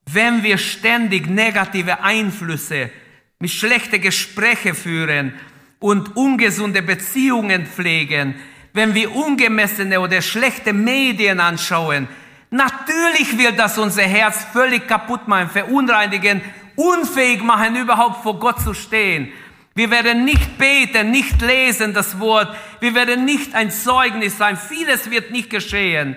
[0.05, 2.91] Wenn wir ständig negative Einflüsse
[3.39, 5.33] mit schlechten Gespräche führen
[5.79, 8.35] und ungesunde Beziehungen pflegen,
[8.71, 12.07] wenn wir ungemessene oder schlechte Medien anschauen,
[12.51, 16.43] natürlich wird das unser Herz völlig kaputt machen, verunreinigen,
[16.75, 19.33] unfähig machen, überhaupt vor Gott zu stehen.
[19.77, 22.51] Wir werden nicht beten, nicht lesen das Wort.
[22.79, 24.57] Wir werden nicht ein Zeugnis sein.
[24.57, 26.15] Vieles wird nicht geschehen,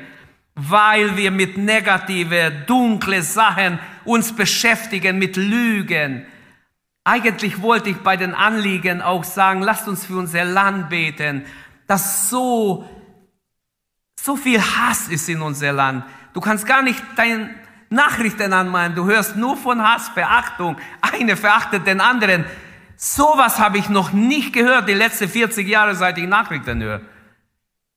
[0.54, 6.24] weil wir mit negative, dunkle Sachen uns beschäftigen, mit Lügen.
[7.04, 11.44] Eigentlich wollte ich bei den Anliegen auch sagen, lasst uns für unser Land beten,
[11.86, 12.88] dass so,
[14.18, 16.06] so viel Hass ist in unser Land.
[16.32, 17.54] Du kannst gar nicht deine
[17.90, 18.94] Nachrichten anmalen.
[18.94, 20.78] Du hörst nur von Hass, Verachtung.
[21.02, 22.46] Eine verachtet den anderen.
[23.02, 27.00] Sowas habe ich noch nicht gehört die letzten 40 Jahre, seit ich Nachrichten höre.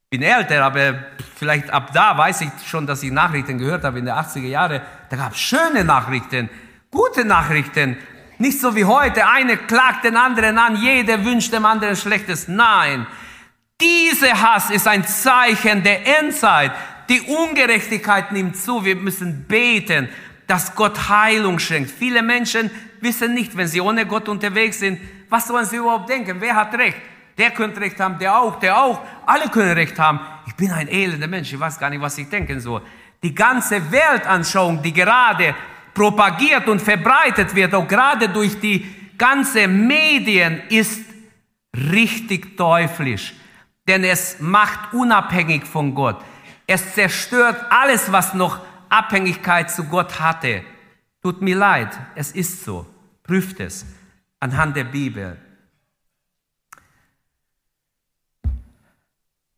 [0.10, 1.04] Bin älter, aber
[1.36, 4.82] vielleicht ab da weiß ich schon, dass ich Nachrichten gehört habe in den 80er Jahren.
[5.10, 6.50] Da gab es schöne Nachrichten,
[6.90, 7.98] gute Nachrichten.
[8.38, 12.48] Nicht so wie heute, eine klagt den anderen an, jeder wünscht dem anderen Schlechtes.
[12.48, 13.06] Nein,
[13.82, 16.72] dieser Hass ist ein Zeichen der Endzeit.
[17.10, 18.86] Die Ungerechtigkeit nimmt zu.
[18.86, 20.08] Wir müssen beten,
[20.48, 21.92] dass Gott Heilung schenkt.
[21.92, 22.72] Viele Menschen
[23.04, 26.38] wissen nicht, wenn sie ohne Gott unterwegs sind, was sollen sie überhaupt denken?
[26.40, 26.98] Wer hat Recht?
[27.38, 29.02] Der könnte Recht haben, der auch, der auch.
[29.26, 30.20] Alle können Recht haben.
[30.46, 32.82] Ich bin ein elender Mensch, ich weiß gar nicht, was ich denken soll.
[33.22, 35.56] Die ganze Weltanschauung, die gerade
[35.94, 38.86] propagiert und verbreitet wird, auch gerade durch die
[39.18, 41.06] ganze Medien, ist
[41.74, 43.34] richtig teuflisch.
[43.88, 46.24] Denn es macht unabhängig von Gott.
[46.68, 50.64] Es zerstört alles, was noch Abhängigkeit zu Gott hatte.
[51.22, 52.86] Tut mir leid, es ist so.
[53.24, 53.86] Prüft es
[54.40, 55.38] anhand der Bibel.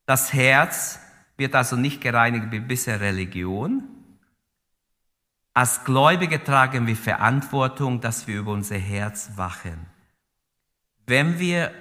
[0.05, 0.99] Das Herz
[1.37, 3.83] wird also nicht gereinigt wie bisher Religion.
[5.53, 9.87] Als Gläubige tragen wir Verantwortung, dass wir über unser Herz wachen.
[11.07, 11.71] Wenn wir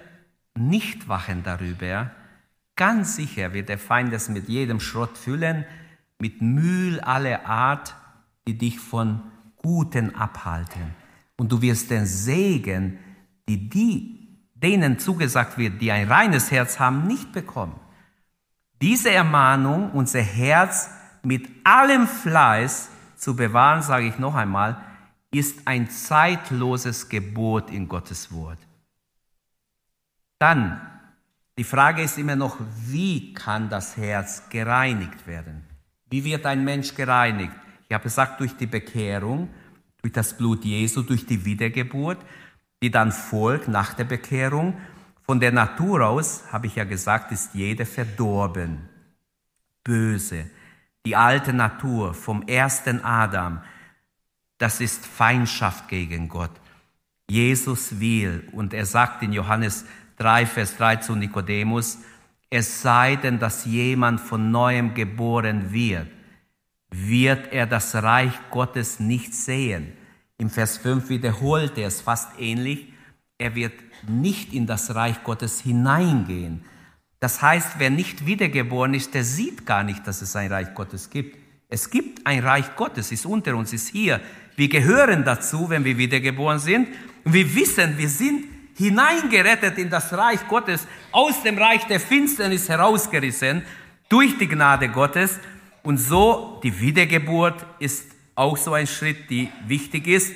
[0.54, 2.10] nicht wachen darüber,
[2.76, 5.66] ganz sicher wird der Feind es mit jedem Schrott füllen,
[6.18, 7.94] mit Müll aller Art,
[8.46, 9.20] die dich von
[9.56, 11.03] Guten abhalten.
[11.36, 12.98] Und du wirst den Segen,
[13.48, 17.78] die, die denen zugesagt wird, die ein reines Herz haben, nicht bekommen.
[18.80, 20.90] Diese Ermahnung, unser Herz
[21.22, 24.80] mit allem Fleiß zu bewahren, sage ich noch einmal,
[25.30, 28.58] ist ein zeitloses Gebot in Gottes Wort.
[30.38, 30.80] Dann,
[31.58, 35.64] die Frage ist immer noch, wie kann das Herz gereinigt werden?
[36.10, 37.54] Wie wird ein Mensch gereinigt?
[37.88, 39.48] Ich habe gesagt, durch die Bekehrung,
[40.04, 42.18] durch das Blut Jesu, durch die Wiedergeburt,
[42.82, 44.76] die dann folgt nach der Bekehrung.
[45.22, 48.86] Von der Natur aus, habe ich ja gesagt, ist jede verdorben,
[49.82, 50.44] böse.
[51.06, 53.62] Die alte Natur vom ersten Adam,
[54.58, 56.52] das ist Feindschaft gegen Gott.
[57.30, 59.86] Jesus will, und er sagt in Johannes
[60.18, 61.96] 3, Vers 3 zu Nikodemus,
[62.50, 66.08] es sei denn, dass jemand von neuem geboren wird,
[66.90, 69.92] wird er das Reich Gottes nicht sehen.
[70.38, 72.92] Im Vers 5 wiederholt er es fast ähnlich.
[73.38, 73.72] Er wird
[74.08, 76.64] nicht in das Reich Gottes hineingehen.
[77.20, 81.08] Das heißt, wer nicht wiedergeboren ist, der sieht gar nicht, dass es ein Reich Gottes
[81.08, 81.38] gibt.
[81.68, 84.20] Es gibt ein Reich Gottes, ist unter uns, ist hier.
[84.56, 86.88] Wir gehören dazu, wenn wir wiedergeboren sind.
[87.24, 88.44] Wir wissen, wir sind
[88.76, 93.62] hineingerettet in das Reich Gottes, aus dem Reich der Finsternis herausgerissen
[94.08, 95.38] durch die Gnade Gottes.
[95.84, 100.34] Und so die Wiedergeburt ist auch so ein Schritt, die wichtig ist.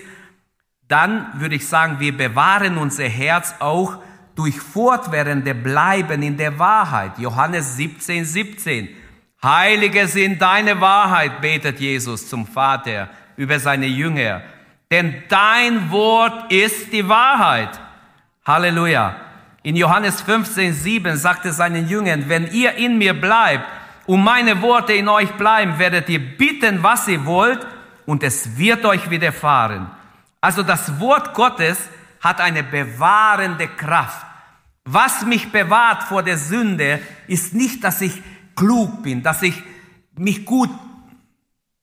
[0.86, 3.96] Dann würde ich sagen, wir bewahren unser Herz auch
[4.34, 7.18] durch fortwährende Bleiben in der Wahrheit.
[7.18, 8.88] Johannes 17, 17.
[9.42, 14.42] Heilige sind deine Wahrheit, betet Jesus zum Vater über seine Jünger.
[14.90, 17.80] Denn dein Wort ist die Wahrheit.
[18.44, 19.16] Halleluja.
[19.62, 23.64] In Johannes 15, 7 sagte seinen Jüngern, wenn ihr in mir bleibt
[24.08, 27.64] und meine Worte in euch bleiben, werdet ihr bitten, was ihr wollt,
[28.06, 29.90] und es wird euch widerfahren.
[30.40, 31.78] Also das Wort Gottes
[32.22, 34.24] hat eine bewahrende Kraft.
[34.86, 38.22] Was mich bewahrt vor der Sünde, ist nicht, dass ich
[38.56, 39.62] klug bin, dass ich
[40.16, 40.70] mich gut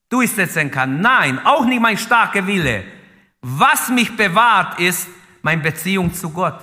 [0.08, 1.00] durchsetzen kann.
[1.00, 2.82] Nein, auch nicht mein starker Wille.
[3.40, 5.06] Was mich bewahrt, ist
[5.42, 6.58] meine Beziehung zu Gott.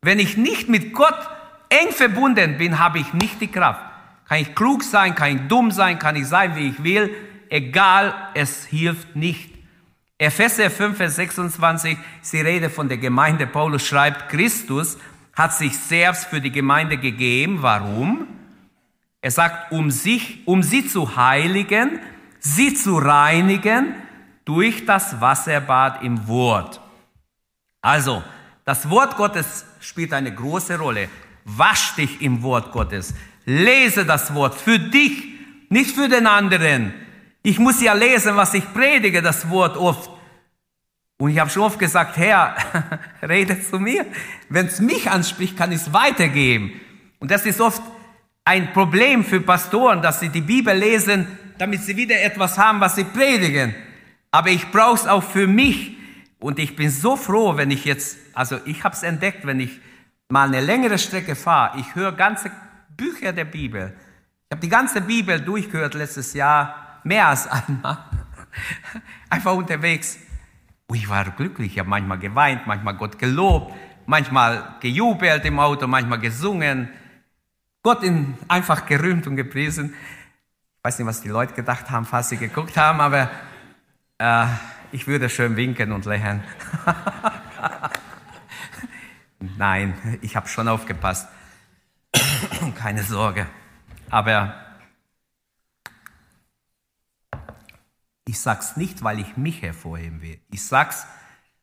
[0.00, 1.28] Wenn ich nicht mit Gott
[1.68, 3.93] eng verbunden bin, habe ich nicht die Kraft.
[4.28, 7.14] Kann ich klug sein, kann ich dumm sein, kann ich sein, wie ich will.
[7.50, 9.50] Egal, es hilft nicht.
[10.18, 13.46] Epheser 5, Vers 26 ist die Rede von der Gemeinde.
[13.46, 14.96] Paulus schreibt, Christus
[15.34, 17.58] hat sich selbst für die Gemeinde gegeben.
[17.60, 18.26] Warum?
[19.20, 21.98] Er sagt, um sich, um sie zu heiligen,
[22.38, 23.94] sie zu reinigen
[24.44, 26.80] durch das Wasserbad im Wort.
[27.80, 28.22] Also,
[28.64, 31.08] das Wort Gottes spielt eine große Rolle.
[31.44, 33.14] Wasch dich im Wort Gottes.
[33.44, 35.24] Lese das Wort für dich,
[35.68, 36.94] nicht für den anderen.
[37.42, 40.10] Ich muss ja lesen, was ich predige, das Wort oft.
[41.18, 42.56] Und ich habe schon oft gesagt, Herr,
[43.22, 44.06] rede zu mir.
[44.48, 46.72] Wenn es mich anspricht, kann ich es weitergeben.
[47.18, 47.82] Und das ist oft
[48.44, 51.26] ein Problem für Pastoren, dass sie die Bibel lesen,
[51.58, 53.74] damit sie wieder etwas haben, was sie predigen.
[54.30, 55.96] Aber ich brauche es auch für mich.
[56.40, 59.80] Und ich bin so froh, wenn ich jetzt, also ich habe es entdeckt, wenn ich
[60.28, 62.50] mal eine längere Strecke fahre, ich höre ganze
[62.96, 63.94] Bücher der Bibel.
[64.48, 67.98] Ich habe die ganze Bibel durchgehört letztes Jahr, mehr als einmal.
[69.30, 70.18] Einfach unterwegs.
[70.86, 73.74] Und ich war glücklich, ich habe manchmal geweint, manchmal Gott gelobt,
[74.06, 76.88] manchmal gejubelt im Auto, manchmal gesungen.
[77.82, 79.92] Gott in, einfach gerühmt und gepriesen.
[79.92, 83.30] Ich weiß nicht, was die Leute gedacht haben, falls sie geguckt haben, aber
[84.18, 84.46] äh,
[84.92, 86.42] ich würde schön winken und lächeln.
[89.58, 91.28] Nein, ich habe schon aufgepasst.
[92.76, 93.46] Keine Sorge.
[94.10, 94.64] Aber
[98.26, 100.40] Ich sag's nicht, weil ich mich hervorheben will.
[100.50, 101.06] Ich sag's,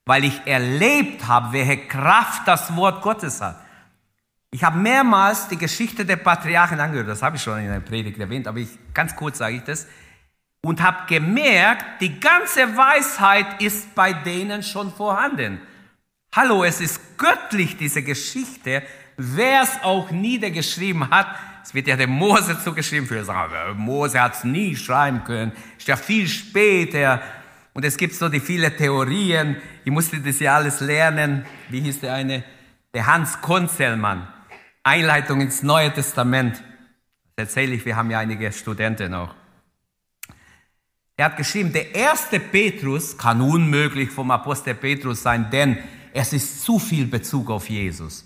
[0.05, 3.59] weil ich erlebt habe, welche Kraft das Wort Gottes hat.
[4.51, 8.19] Ich habe mehrmals die Geschichte der Patriarchen angehört, das habe ich schon in der Predigt
[8.19, 9.87] erwähnt, aber ich, ganz kurz sage ich das,
[10.61, 15.59] und habe gemerkt, die ganze Weisheit ist bei denen schon vorhanden.
[16.35, 18.83] Hallo, es ist göttlich, diese Geschichte.
[19.17, 21.27] Wer es auch niedergeschrieben hat,
[21.63, 25.87] es wird ja dem Mose zugeschrieben, für sagen, Mose hat es nie schreiben können, ist
[25.87, 27.21] ja viel später.
[27.73, 29.57] Und es gibt so die viele Theorien.
[29.85, 31.45] Ich musste das ja alles lernen.
[31.69, 32.43] Wie hieß der eine?
[32.93, 34.27] Der Hans Konzelmann.
[34.83, 36.61] Einleitung ins Neue Testament.
[37.35, 39.33] Das erzähle ich, wir haben ja einige Studenten auch.
[41.15, 45.77] Er hat geschrieben, der erste Petrus kann unmöglich vom Apostel Petrus sein, denn
[46.13, 48.25] es ist zu viel Bezug auf Jesus.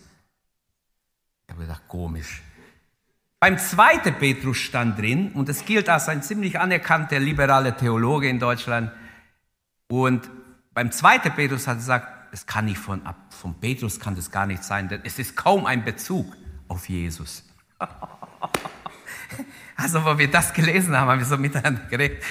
[1.56, 2.42] Habe gedacht, komisch.
[3.40, 8.40] Beim zweiten Petrus stand drin, und es gilt als ein ziemlich anerkannter liberaler Theologe in
[8.40, 8.92] Deutschland,
[9.88, 10.30] und
[10.74, 14.46] beim zweiten Petrus hat er gesagt, es kann nicht von, von Petrus kann das gar
[14.46, 16.36] nicht sein, denn es ist kaum ein Bezug
[16.68, 17.44] auf Jesus.
[19.78, 22.24] Also, wo wir das gelesen haben, haben wir so miteinander geredet.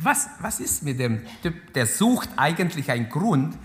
[0.00, 1.72] Was, was ist mit dem Typ?
[1.74, 3.56] Der sucht eigentlich einen Grund,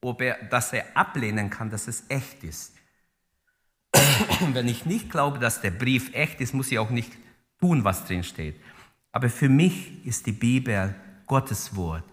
[0.00, 2.75] ob er, dass er ablehnen kann, dass es echt ist.
[4.52, 7.12] wenn ich nicht glaube, dass der Brief echt ist, muss ich auch nicht
[7.60, 8.56] tun, was drin steht.
[9.12, 10.94] Aber für mich ist die Bibel
[11.26, 12.04] Gottes Wort.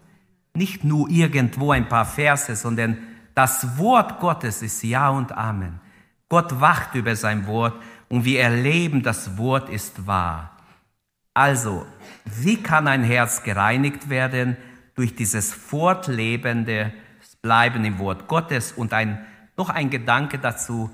[0.54, 2.98] Nicht nur irgendwo ein paar Verse, sondern
[3.36, 5.80] das Wort Gottes ist Ja und Amen.
[6.30, 7.74] Gott wacht über sein Wort
[8.10, 10.58] und wir erleben, das Wort ist wahr.
[11.34, 11.86] Also,
[12.26, 14.56] wie kann ein Herz gereinigt werden?
[14.96, 16.94] Durch dieses fortlebende
[17.42, 19.26] Bleiben im Wort Gottes und ein,
[19.58, 20.90] noch ein Gedanke dazu,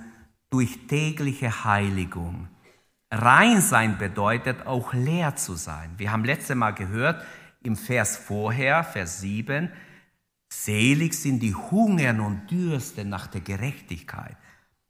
[0.49, 2.47] durch tägliche Heiligung.
[3.11, 5.91] Rein sein bedeutet auch leer zu sein.
[5.97, 7.23] Wir haben letzte Mal gehört
[7.63, 9.71] im Vers vorher, Vers 7,
[10.51, 14.37] selig sind die hungern und dürsten nach der Gerechtigkeit.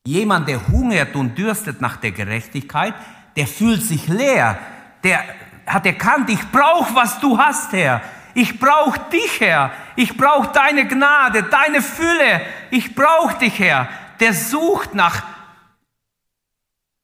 [0.05, 2.93] Jemand, der hungert und dürstet nach der Gerechtigkeit,
[3.35, 4.59] der fühlt sich leer.
[5.03, 5.23] Der
[5.65, 8.01] hat erkannt, ich brauche, was du hast, Herr.
[8.33, 9.71] Ich brauche dich, Herr.
[9.95, 12.41] Ich brauche deine Gnade, deine Fülle.
[12.71, 13.89] Ich brauche dich, Herr.
[14.19, 15.38] Der sucht nach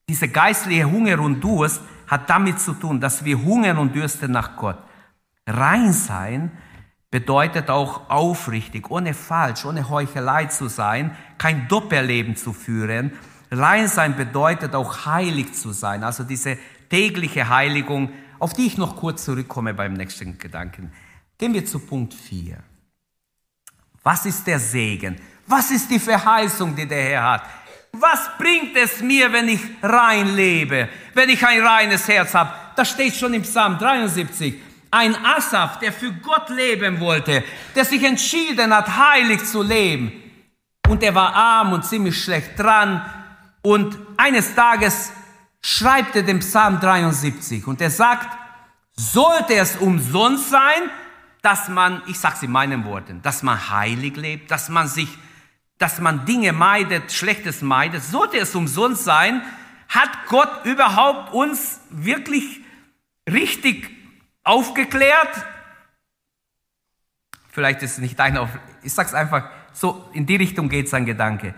[0.08, 4.56] diese geistliche Hunger und Durst hat damit zu tun, dass wir hungern und dürsten nach
[4.56, 4.78] Gott.
[5.48, 6.52] Rein sein
[7.10, 13.14] bedeutet auch aufrichtig, ohne falsch, ohne Heuchelei zu sein, kein Doppelleben zu führen.
[13.52, 16.58] Rein sein bedeutet auch heilig zu sein, also diese
[16.90, 20.92] tägliche Heiligung, auf die ich noch kurz zurückkomme beim nächsten Gedanken.
[21.38, 22.58] Gehen wir zu Punkt 4.
[24.04, 25.16] Was ist der Segen?
[25.48, 27.44] Was ist die Verheißung, die der Herr hat?
[28.00, 32.52] Was bringt es mir, wenn ich rein lebe, wenn ich ein reines Herz habe?
[32.76, 34.56] Das steht schon im Psalm 73.
[34.92, 40.12] Ein Asaf, der für Gott leben wollte, der sich entschieden hat, heilig zu leben.
[40.88, 43.04] Und er war arm und ziemlich schlecht dran.
[43.62, 45.12] Und eines Tages
[45.62, 48.38] schreibt er den Psalm 73 und er sagt,
[48.96, 50.90] sollte es umsonst sein,
[51.42, 55.10] dass man, ich sage es in meinen Worten, dass man heilig lebt, dass man sich
[55.78, 59.42] dass man Dinge meidet, Schlechtes meidet, sollte es umsonst sein,
[59.90, 62.62] hat Gott überhaupt uns wirklich
[63.30, 63.90] richtig
[64.44, 65.46] aufgeklärt?
[67.50, 68.50] Vielleicht ist es nicht deine, Auf
[68.84, 71.54] ich sag's einfach, so in die Richtung geht sein Gedanke.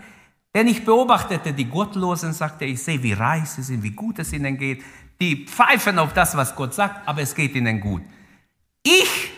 [0.54, 4.32] Denn ich beobachtete die Gottlosen, sagte ich sehe, wie reich sie sind, wie gut es
[4.32, 4.82] ihnen geht.
[5.20, 8.02] Die pfeifen auf das, was Gott sagt, aber es geht ihnen gut.
[8.82, 9.30] Ich,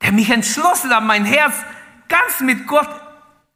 [0.00, 1.54] der mich entschlossen habe, mein Herz
[2.08, 2.88] ganz mit Gott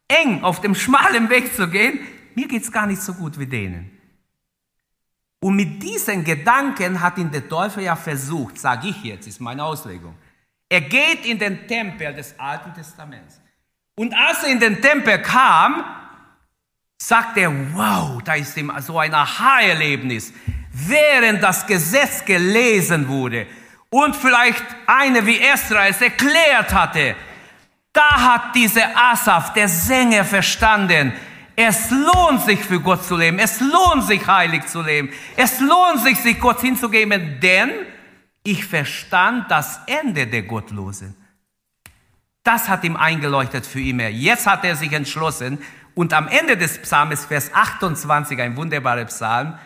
[0.07, 1.99] eng auf dem schmalen Weg zu gehen,
[2.35, 3.91] mir geht's gar nicht so gut wie denen.
[5.39, 9.63] Und mit diesen Gedanken hat ihn der Teufel ja versucht, sage ich jetzt, ist meine
[9.63, 10.15] Auslegung.
[10.69, 13.39] Er geht in den Tempel des Alten Testaments.
[13.95, 15.83] Und als er in den Tempel kam,
[16.97, 20.33] sagt er, wow, da ist ihm so ein Aha-Erlebnis.
[20.71, 23.47] Während das Gesetz gelesen wurde
[23.89, 27.15] und vielleicht eine wie Esra es erklärt hatte,
[27.97, 31.13] da hat dieser Asaf, der Sänger, verstanden,
[31.55, 36.01] es lohnt sich für Gott zu leben, es lohnt sich heilig zu leben, es lohnt
[36.03, 37.71] sich, sich Gott hinzugeben, denn
[38.43, 41.15] ich verstand das Ende der Gottlosen.
[42.43, 44.07] Das hat ihm eingeleuchtet für immer.
[44.07, 45.57] Jetzt hat er sich entschlossen
[45.95, 49.57] und am Ende des Psalms, Vers 28, ein wunderbarer Psalm,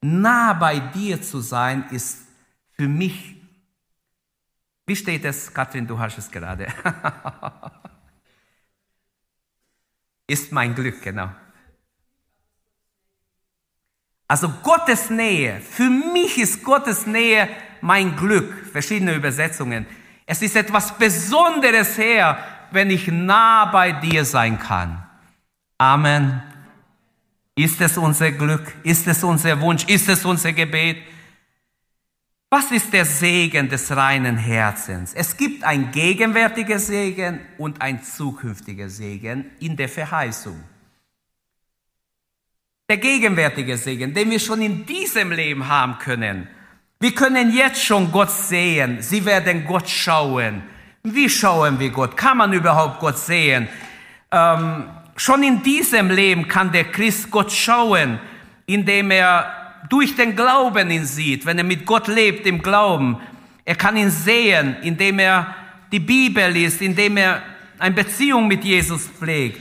[0.00, 2.18] nah bei dir zu sein, ist
[2.76, 3.41] für mich
[4.86, 6.66] wie steht es, Katrin, du hast es gerade.
[10.26, 11.30] ist mein Glück, genau.
[14.26, 17.48] Also Gottes Nähe, für mich ist Gottes Nähe
[17.82, 19.86] mein Glück, verschiedene Übersetzungen.
[20.24, 22.38] Es ist etwas Besonderes her,
[22.70, 25.06] wenn ich nah bei dir sein kann.
[25.76, 26.42] Amen.
[27.54, 28.72] Ist es unser Glück?
[28.82, 29.84] Ist es unser Wunsch?
[29.84, 31.02] Ist es unser Gebet?
[32.54, 35.14] Was ist der Segen des reinen Herzens?
[35.14, 40.62] Es gibt ein gegenwärtiger Segen und ein zukünftiger Segen in der Verheißung.
[42.90, 46.46] Der gegenwärtige Segen, den wir schon in diesem Leben haben können.
[47.00, 49.00] Wir können jetzt schon Gott sehen.
[49.00, 50.62] Sie werden Gott schauen.
[51.04, 52.18] Wie schauen wir Gott?
[52.18, 53.66] Kann man überhaupt Gott sehen?
[54.30, 58.20] Ähm, schon in diesem Leben kann der Christ Gott schauen,
[58.66, 59.61] indem er
[59.92, 63.18] durch den Glauben ihn sieht, wenn er mit Gott lebt im Glauben.
[63.66, 65.54] Er kann ihn sehen, indem er
[65.92, 67.42] die Bibel liest, indem er
[67.78, 69.60] eine Beziehung mit Jesus pflegt.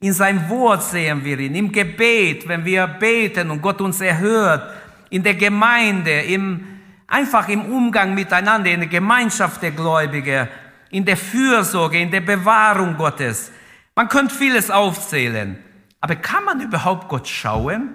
[0.00, 4.68] In sein Wort sehen wir ihn, im Gebet, wenn wir beten und Gott uns erhört,
[5.10, 10.48] in der Gemeinde, im, einfach im Umgang miteinander, in der Gemeinschaft der Gläubigen,
[10.90, 13.52] in der Fürsorge, in der Bewahrung Gottes.
[13.94, 15.56] Man könnte vieles aufzählen.
[16.00, 17.94] Aber kann man überhaupt Gott schauen?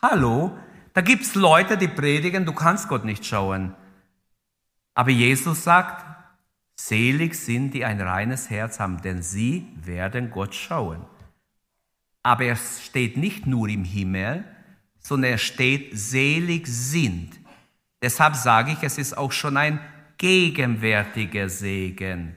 [0.00, 0.56] Hallo?
[0.94, 3.74] Da gibt's Leute, die predigen, du kannst Gott nicht schauen.
[4.94, 6.06] Aber Jesus sagt,
[6.76, 11.04] selig sind, die ein reines Herz haben, denn sie werden Gott schauen.
[12.22, 14.44] Aber er steht nicht nur im Himmel,
[15.00, 17.40] sondern er steht, selig sind.
[18.00, 19.80] Deshalb sage ich, es ist auch schon ein
[20.16, 22.36] gegenwärtiger Segen.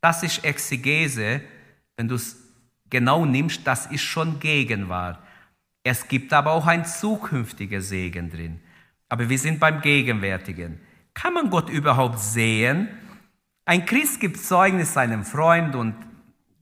[0.00, 1.42] Das ist Exegese,
[1.96, 2.36] wenn du es
[2.90, 5.23] genau nimmst, das ist schon Gegenwart.
[5.84, 8.60] Es gibt aber auch ein zukünftiger Segen drin.
[9.08, 10.80] Aber wir sind beim Gegenwärtigen.
[11.12, 12.88] Kann man Gott überhaupt sehen?
[13.66, 15.94] Ein Christ gibt Zeugnis seinem Freund und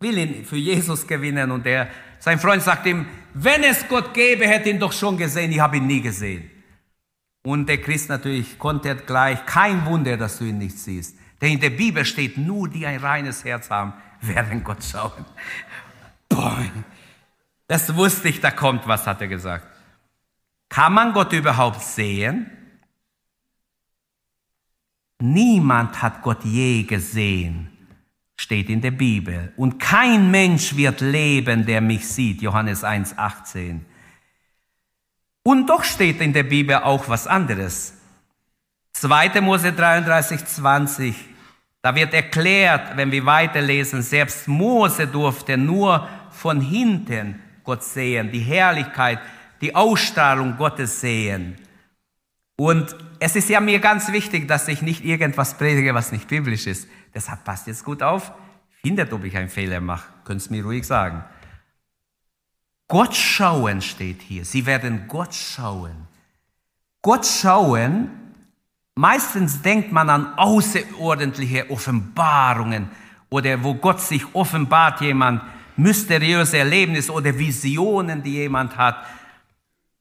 [0.01, 4.47] will ihn für Jesus gewinnen und er, sein Freund sagt ihm, wenn es Gott gäbe,
[4.47, 6.51] hätte ihn doch schon gesehen, ich habe ihn nie gesehen.
[7.45, 11.17] Und der Christ natürlich kontert gleich, kein Wunder, dass du ihn nicht siehst.
[11.41, 15.25] Denn in der Bibel steht, nur die ein reines Herz haben, werden Gott schauen.
[16.29, 16.65] Boah,
[17.73, 19.67] das wusste ich, da kommt was, hat er gesagt.
[20.69, 22.51] Kann man Gott überhaupt sehen?
[25.19, 27.71] Niemand hat Gott je gesehen.
[28.37, 29.55] steht in der Bibel.
[29.57, 32.43] Und kein Mensch wird leben, der mich sieht.
[32.43, 33.87] Johannes 1, 18.
[35.43, 37.95] Und doch steht in der Bibel auch was anderes.
[38.93, 39.41] 2.
[39.41, 41.15] Mose 33, 20.
[41.81, 48.41] Da wird erklärt, wenn wir weiterlesen, selbst Mose durfte nur von hinten Gott sehen, die
[48.41, 49.21] Herrlichkeit,
[49.61, 51.57] die Ausstrahlung Gottes sehen.
[52.57, 56.67] Und es ist ja mir ganz wichtig, dass ich nicht irgendwas predige, was nicht biblisch
[56.67, 56.89] ist.
[57.15, 58.33] Deshalb passt jetzt gut auf.
[58.83, 60.09] Findet, ob ich einen Fehler mache.
[60.25, 61.25] Könnt ihr mir ruhig sagen.
[62.89, 64.45] Gott schauen steht hier.
[64.45, 66.09] Sie werden Gott schauen.
[67.01, 68.11] Gott schauen,
[68.95, 72.91] meistens denkt man an außerordentliche Offenbarungen
[73.31, 75.43] oder wo Gott sich offenbart, jemand
[75.77, 78.97] mysteriöse Erlebnisse oder Visionen, die jemand hat.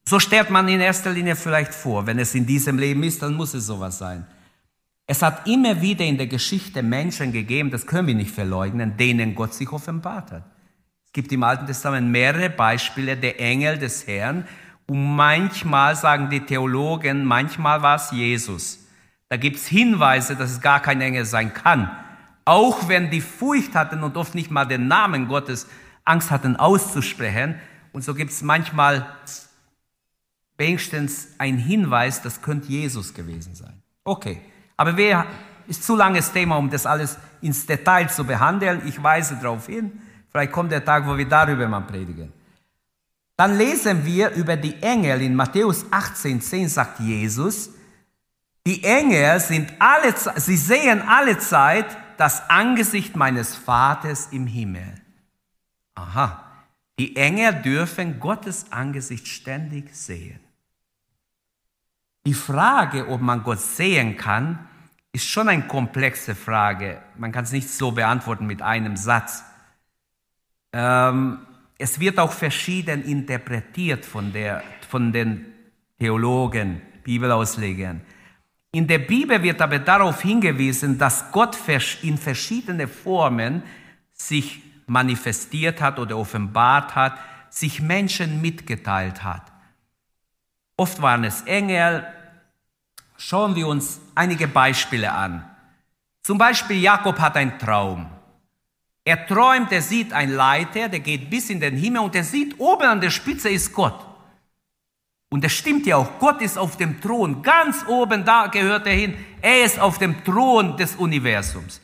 [0.05, 3.36] So stellt man in erster Linie vielleicht vor, wenn es in diesem Leben ist, dann
[3.36, 4.26] muss es sowas sein.
[5.07, 9.36] Es hat immer wieder in der Geschichte Menschen gegeben, das können wir nicht verleugnen, denen
[9.36, 10.43] Gott sich offenbart hat.
[11.05, 14.47] Es gibt im Alten Testament mehrere Beispiele der Engel des Herrn
[14.88, 18.80] und manchmal sagen die Theologen, manchmal war es Jesus.
[19.28, 21.91] Da gibt es Hinweise, dass es gar kein Engel sein kann.
[22.52, 25.68] Auch wenn die Furcht hatten und oft nicht mal den Namen Gottes
[26.04, 27.56] Angst hatten auszusprechen.
[27.93, 29.08] Und so gibt es manchmal
[30.58, 33.82] wenigstens einen Hinweis, das könnte Jesus gewesen sein.
[34.04, 34.41] Okay.
[34.76, 35.26] Aber wer
[35.66, 38.82] ist zu langes Thema, um das alles ins Detail zu behandeln.
[38.86, 40.02] Ich weise darauf hin.
[40.30, 42.34] Vielleicht kommt der Tag, wo wir darüber mal predigen.
[43.38, 47.70] Dann lesen wir über die Engel in Matthäus 18, 10 sagt Jesus,
[48.68, 51.86] die Engel sind alle, sie sehen alle Zeit
[52.22, 54.93] das Angesicht meines Vaters im Himmel.
[55.95, 56.45] Aha,
[56.99, 60.39] die Engel dürfen Gottes Angesicht ständig sehen.
[62.28, 64.67] Die Frage, ob man Gott sehen kann,
[65.11, 67.01] ist schon eine komplexe Frage.
[67.17, 69.43] Man kann es nicht so beantworten mit einem Satz.
[70.74, 71.39] Ähm,
[71.80, 75.47] es wird auch verschieden interpretiert von, der, von den
[75.97, 78.01] Theologen, Bibelauslegern.
[78.72, 81.57] In der Bibel wird aber darauf hingewiesen, dass Gott
[82.01, 83.63] in verschiedene Formen
[84.13, 87.17] sich manifestiert hat oder offenbart hat,
[87.49, 89.51] sich Menschen mitgeteilt hat.
[90.78, 92.05] Oft waren es Engel,
[93.24, 95.47] Schauen wir uns einige Beispiele an.
[96.24, 98.09] Zum Beispiel Jakob hat einen Traum.
[99.05, 102.59] Er träumt, er sieht einen Leiter, der geht bis in den Himmel und er sieht,
[102.59, 104.03] oben an der Spitze ist Gott.
[105.34, 108.93] Und das stimmt ja auch, Gott ist auf dem Thron, ganz oben, da gehört er
[108.93, 109.15] hin.
[109.41, 111.79] Er ist auf dem Thron des Universums.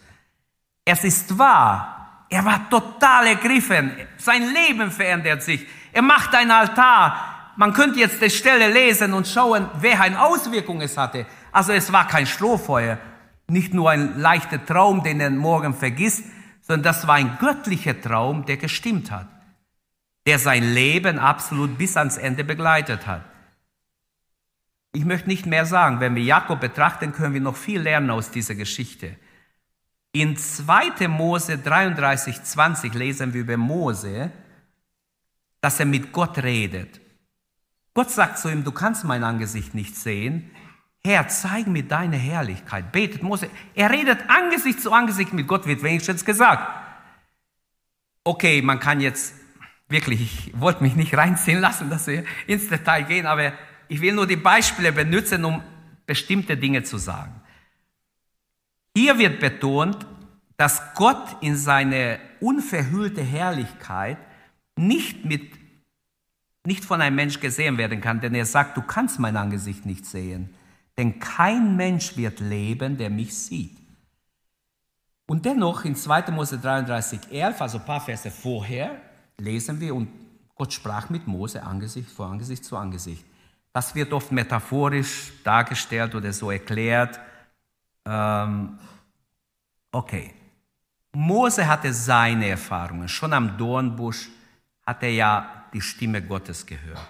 [0.83, 5.65] Es ist wahr, er war total ergriffen, sein Leben verändert sich.
[5.93, 10.97] Er macht einen Altar, man könnte jetzt die Stelle lesen und schauen, eine Auswirkung es
[10.97, 11.25] hatte.
[11.53, 12.97] Also es war kein Strohfeuer,
[13.47, 16.25] nicht nur ein leichter Traum, den er morgen vergisst,
[16.61, 19.27] sondern das war ein göttlicher Traum, der gestimmt hat,
[20.25, 23.23] der sein Leben absolut bis ans Ende begleitet hat.
[24.97, 28.31] Ich möchte nicht mehr sagen, wenn wir Jakob betrachten, können wir noch viel lernen aus
[28.31, 29.15] dieser Geschichte.
[30.11, 31.07] In 2.
[31.07, 34.31] Mose 33, 20 lesen wir über Mose,
[35.61, 36.99] dass er mit Gott redet.
[37.93, 40.49] Gott sagt zu ihm, du kannst mein Angesicht nicht sehen.
[41.03, 42.91] Herr, zeig mir deine Herrlichkeit.
[42.91, 43.51] Betet Mose.
[43.75, 46.67] Er redet Angesicht zu Angesicht mit Gott, wird wenigstens gesagt.
[48.23, 49.35] Okay, man kann jetzt
[49.89, 53.53] wirklich, ich wollte mich nicht reinziehen lassen, dass wir ins Detail gehen, aber
[53.87, 55.61] ich will nur die Beispiele benutzen, um
[56.05, 57.41] bestimmte Dinge zu sagen.
[58.95, 60.05] Hier wird betont,
[60.57, 64.17] dass Gott in seine unverhüllte Herrlichkeit
[64.75, 65.51] nicht mit
[66.65, 70.05] nicht von einem Mensch gesehen werden kann, denn er sagt, du kannst mein Angesicht nicht
[70.05, 70.53] sehen,
[70.97, 73.77] denn kein Mensch wird leben, der mich sieht.
[75.27, 76.31] Und dennoch in 2.
[76.31, 79.01] Mose 33, 11, also ein paar Verse vorher,
[79.37, 80.09] lesen wir, und
[80.55, 83.23] Gott sprach mit Mose Angesicht vor Angesicht zu Angesicht.
[83.77, 87.19] Das wird oft metaphorisch dargestellt oder so erklärt.
[88.07, 88.79] Ähm,
[89.91, 90.33] okay.
[91.13, 93.07] Mose hatte seine Erfahrungen.
[93.07, 94.29] Schon am Dornbusch
[94.83, 97.07] hat er ja die Stimme Gottes gehört.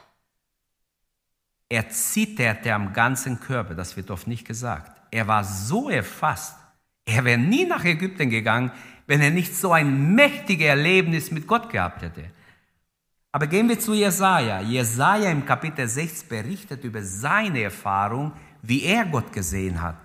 [1.70, 4.92] Er zitterte am ganzen Körper, das wird oft nicht gesagt.
[5.10, 6.58] Er war so erfasst,
[7.06, 8.74] er wäre nie nach Ägypten gegangen,
[9.06, 12.30] wenn er nicht so ein mächtiges Erlebnis mit Gott gehabt hätte.
[13.38, 14.62] Aber gehen wir zu Jesaja.
[14.62, 18.32] Jesaja im Kapitel 6 berichtet über seine Erfahrung,
[18.64, 19.98] wie er Gott gesehen hat.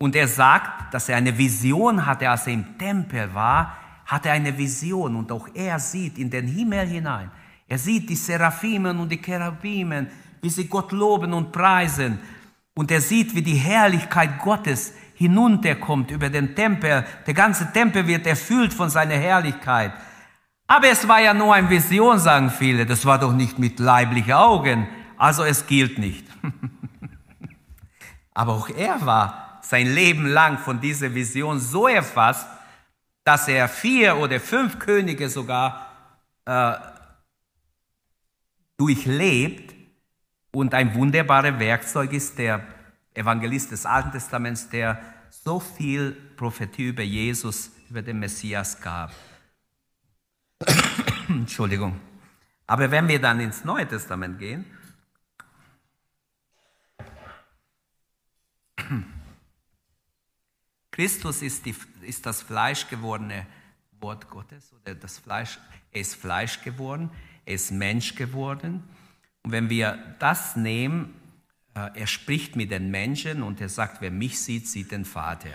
[0.00, 4.32] Und er sagt, dass er eine Vision hatte, als er im Tempel war, hat er
[4.32, 7.30] eine Vision und auch er sieht in den Himmel hinein.
[7.68, 10.08] Er sieht die Seraphimen und die Cherubimen,
[10.42, 12.18] wie sie Gott loben und preisen.
[12.74, 17.06] Und er sieht, wie die Herrlichkeit Gottes hinunterkommt über den Tempel.
[17.28, 19.92] Der ganze Tempel wird erfüllt von seiner Herrlichkeit.
[20.66, 22.86] Aber es war ja nur eine Vision, sagen viele.
[22.86, 24.88] Das war doch nicht mit leiblichen Augen.
[25.16, 26.26] Also es gilt nicht.
[28.34, 32.46] Aber auch er war sein Leben lang von dieser Vision so erfasst,
[33.24, 35.86] dass er vier oder fünf Könige sogar
[36.44, 36.74] äh,
[38.76, 39.74] durchlebt
[40.52, 42.64] und ein wunderbares Werkzeug ist der
[43.14, 45.00] Evangelist des Alten Testaments, der
[45.30, 49.12] so viel Prophetie über Jesus, über den Messias gab.
[51.28, 52.00] Entschuldigung.
[52.66, 54.64] Aber wenn wir dann ins Neue Testament gehen,
[60.90, 63.46] Christus ist, die, ist das Fleisch gewordene
[64.00, 65.58] Wort Gottes oder das Fleisch,
[65.92, 67.10] er ist Fleisch geworden,
[67.44, 68.82] er ist Mensch geworden.
[69.42, 71.14] Und wenn wir das nehmen,
[71.74, 75.50] äh, er spricht mit den Menschen und er sagt, wer mich sieht, sieht den Vater.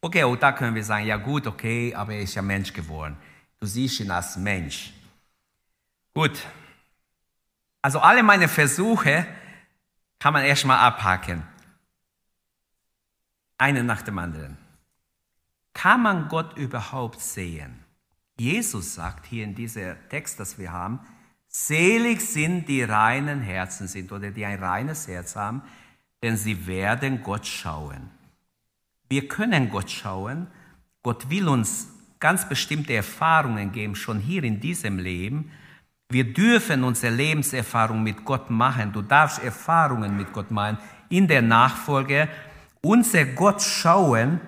[0.00, 3.16] Okay, und da können wir sagen, ja gut, okay, aber er ist ja Mensch geworden.
[3.60, 4.92] Du siehst ihn als Mensch.
[6.14, 6.46] Gut.
[7.82, 9.26] Also alle meine Versuche
[10.18, 11.42] kann man erstmal abhaken.
[13.58, 14.56] Einen nach dem anderen.
[15.74, 17.84] Kann man Gott überhaupt sehen?
[18.38, 21.00] Jesus sagt hier in diesem Text, das wir haben,
[21.46, 25.62] selig sind die reinen Herzen sind oder die ein reines Herz haben,
[26.22, 28.10] denn sie werden Gott schauen.
[29.10, 30.46] Wir können Gott schauen.
[31.02, 31.88] Gott will uns
[32.20, 35.50] ganz bestimmte Erfahrungen geben, schon hier in diesem Leben.
[36.10, 38.92] Wir dürfen unsere Lebenserfahrung mit Gott machen.
[38.92, 42.28] Du darfst Erfahrungen mit Gott machen in der Nachfolge.
[42.82, 44.40] Unser Gott schauen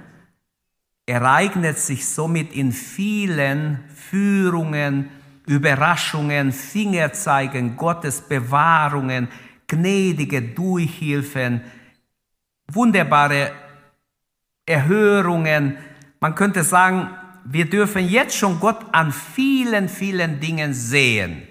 [1.07, 5.09] ereignet sich somit in vielen Führungen,
[5.47, 9.29] Überraschungen, Fingerzeigen, Gottes Bewahrungen,
[9.66, 11.62] gnädige Durchhilfen,
[12.68, 13.53] wunderbare
[14.66, 15.79] Erhörungen.
[16.20, 17.11] Man könnte sagen,
[17.45, 21.43] wir dürfen jetzt schon Gott an vielen, vielen Dingen sehen.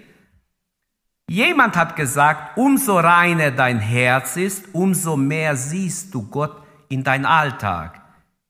[1.29, 7.25] Jemand hat gesagt, umso reiner dein Herz ist, umso mehr siehst du Gott in dein
[7.25, 8.01] Alltag.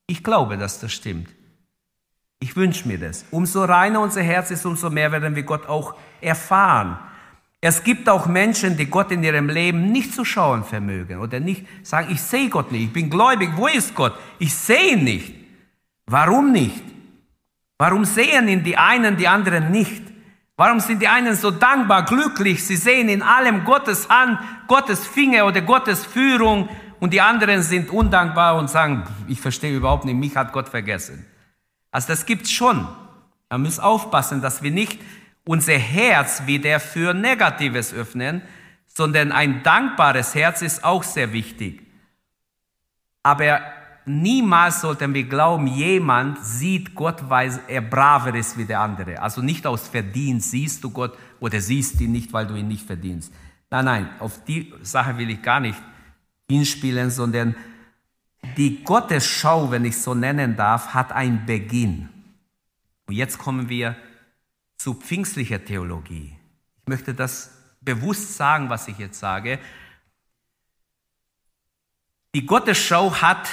[0.07, 1.29] Ich glaube, dass das stimmt.
[2.39, 3.23] Ich wünsche mir das.
[3.29, 6.97] Umso reiner unser Herz ist, umso mehr werden wir Gott auch erfahren.
[7.61, 11.67] Es gibt auch Menschen, die Gott in ihrem Leben nicht zu schauen vermögen oder nicht
[11.83, 14.17] sagen, ich sehe Gott nicht, ich bin gläubig, wo ist Gott?
[14.39, 15.35] Ich sehe ihn nicht.
[16.07, 16.83] Warum nicht?
[17.81, 20.03] Warum sehen ihn die einen, die anderen nicht?
[20.55, 22.63] Warum sind die einen so dankbar, glücklich?
[22.63, 26.69] Sie sehen in allem Gottes Hand, Gottes Finger oder Gottes Führung
[26.99, 31.25] und die anderen sind undankbar und sagen, ich verstehe überhaupt nicht, mich hat Gott vergessen.
[31.89, 32.87] Also das gibt's schon.
[33.49, 35.01] Man muss aufpassen, dass wir nicht
[35.43, 38.43] unser Herz wieder für Negatives öffnen,
[38.85, 41.81] sondern ein dankbares Herz ist auch sehr wichtig.
[43.23, 43.59] Aber
[44.05, 49.21] niemals sollten wir glauben, jemand sieht Gott, weil er braver ist wie der andere.
[49.21, 52.85] Also nicht aus Verdienst siehst du Gott oder siehst ihn nicht, weil du ihn nicht
[52.85, 53.33] verdienst.
[53.69, 55.81] Nein, nein, auf die Sache will ich gar nicht
[56.49, 57.55] hinspielen, sondern
[58.57, 62.09] die Gottesschau, wenn ich so nennen darf, hat einen Beginn.
[63.07, 63.95] Und jetzt kommen wir
[64.77, 66.35] zu pfingstlicher Theologie.
[66.81, 69.59] Ich möchte das bewusst sagen, was ich jetzt sage.
[72.33, 73.47] Die Gottesschau hat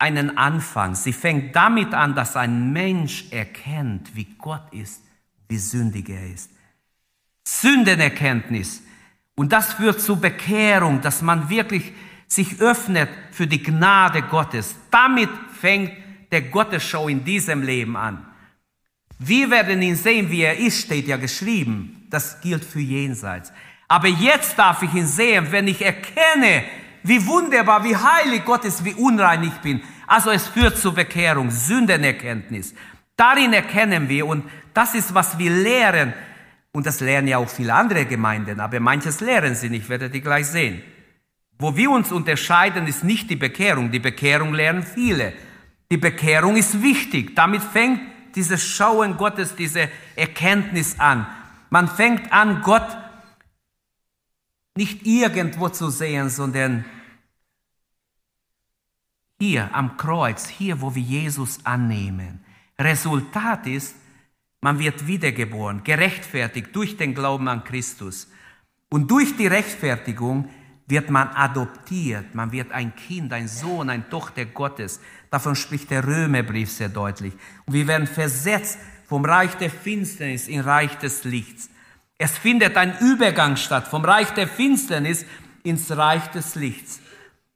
[0.00, 0.94] einen Anfang.
[0.94, 5.02] Sie fängt damit an, dass ein Mensch erkennt, wie Gott ist,
[5.48, 6.50] wie sündig er ist.
[7.44, 8.82] Sündenerkenntnis.
[9.34, 11.92] Und das führt zu Bekehrung, dass man wirklich
[12.26, 14.74] sich öffnet für die Gnade Gottes.
[14.90, 15.30] Damit
[15.60, 15.92] fängt
[16.32, 18.26] der Gottesschau in diesem Leben an.
[19.18, 22.06] Wir werden ihn sehen, wie er ist, steht ja geschrieben.
[22.08, 23.52] Das gilt für jenseits.
[23.86, 26.64] Aber jetzt darf ich ihn sehen, wenn ich erkenne,
[27.02, 29.82] wie wunderbar, wie heilig Gott ist, wie unrein ich bin.
[30.06, 32.74] Also es führt zur Bekehrung, Sündenerkenntnis.
[33.16, 34.44] Darin erkennen wir und
[34.74, 36.12] das ist, was wir lehren.
[36.72, 40.20] Und das lernen ja auch viele andere Gemeinden, aber manches lehren sie nicht, werdet ihr
[40.20, 40.82] gleich sehen.
[41.58, 43.90] Wo wir uns unterscheiden, ist nicht die Bekehrung.
[43.90, 45.34] Die Bekehrung lernen viele.
[45.90, 47.36] Die Bekehrung ist wichtig.
[47.36, 48.00] Damit fängt
[48.34, 51.26] dieses Schauen Gottes, diese Erkenntnis an.
[51.68, 52.86] Man fängt an, Gott
[54.76, 56.84] nicht irgendwo zu sehen, sondern
[59.38, 62.44] hier am Kreuz, hier, wo wir Jesus annehmen.
[62.78, 63.96] Resultat ist,
[64.60, 68.28] man wird wiedergeboren, gerechtfertigt durch den Glauben an Christus.
[68.90, 70.50] Und durch die Rechtfertigung
[70.86, 75.00] wird man adoptiert, man wird ein Kind, ein Sohn, eine Tochter Gottes.
[75.30, 77.32] Davon spricht der Römerbrief sehr deutlich.
[77.64, 81.70] Und wir werden versetzt vom Reich der Finsternis in Reich des Lichts.
[82.22, 85.24] Es findet ein Übergang statt vom Reich der Finsternis
[85.62, 87.00] ins Reich des Lichts.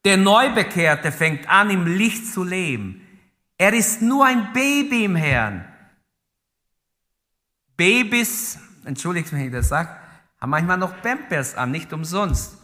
[0.07, 3.07] Der Neubekehrte fängt an, im Licht zu leben.
[3.59, 5.67] Er ist nur ein Baby im Herrn.
[7.77, 9.91] Babys, entschuldigt wenn ich das sage,
[10.41, 12.57] haben manchmal noch Pampers an, nicht umsonst.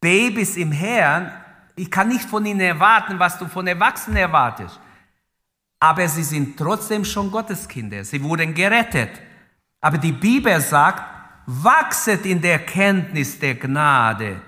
[0.00, 1.32] Babys im Herrn,
[1.74, 4.80] ich kann nicht von ihnen erwarten, was du von Erwachsenen erwartest.
[5.80, 8.02] Aber sie sind trotzdem schon Gotteskinder.
[8.04, 9.25] Sie wurden gerettet.
[9.80, 11.02] Aber die Bibel sagt,
[11.46, 14.40] wachset in der Kenntnis der Gnade.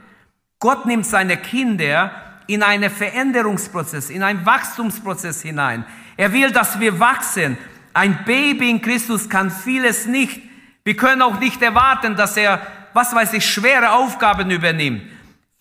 [0.58, 2.10] Gott nimmt seine Kinder
[2.48, 5.84] in einen Veränderungsprozess, in einen Wachstumsprozess hinein.
[6.16, 7.56] Er will, dass wir wachsen.
[7.94, 10.40] Ein Baby in Christus kann vieles nicht.
[10.84, 12.60] Wir können auch nicht erwarten, dass er,
[12.94, 15.02] was weiß ich, schwere Aufgaben übernimmt.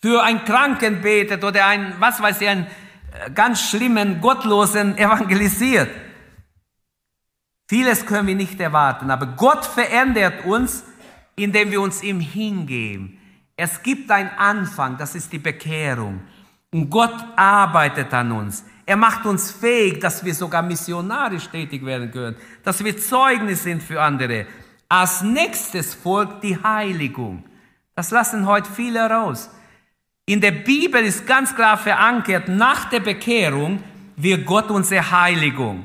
[0.00, 5.90] Für einen Kranken betet oder ein, was weiß ich, einen äh, ganz schlimmen, gottlosen evangelisiert.
[7.68, 10.84] Vieles können wir nicht erwarten, aber Gott verändert uns,
[11.36, 13.18] indem wir uns ihm hingeben.
[13.56, 16.20] Es gibt einen Anfang, das ist die Bekehrung.
[16.72, 18.64] Und Gott arbeitet an uns.
[18.86, 23.82] Er macht uns fähig, dass wir sogar missionarisch tätig werden können, dass wir Zeugnis sind
[23.82, 24.46] für andere.
[24.88, 27.44] Als nächstes folgt die Heiligung.
[27.94, 29.50] Das lassen heute viele raus.
[30.24, 33.82] In der Bibel ist ganz klar verankert, nach der Bekehrung
[34.16, 35.84] wird Gott unsere Heiligung.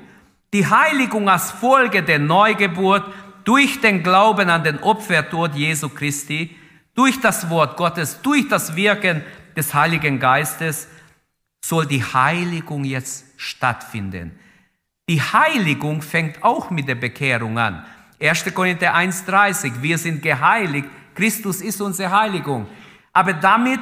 [0.54, 3.12] Die Heiligung als Folge der Neugeburt
[3.44, 6.56] durch den Glauben an den Opfertod Jesu Christi,
[6.94, 9.24] durch das Wort Gottes, durch das Wirken
[9.56, 10.88] des Heiligen Geistes
[11.66, 14.38] soll die Heiligung jetzt stattfinden.
[15.10, 17.84] Die Heiligung fängt auch mit der Bekehrung an.
[18.22, 18.54] 1.
[18.54, 22.68] Korinther 1.30, wir sind geheiligt, Christus ist unsere Heiligung.
[23.12, 23.82] Aber damit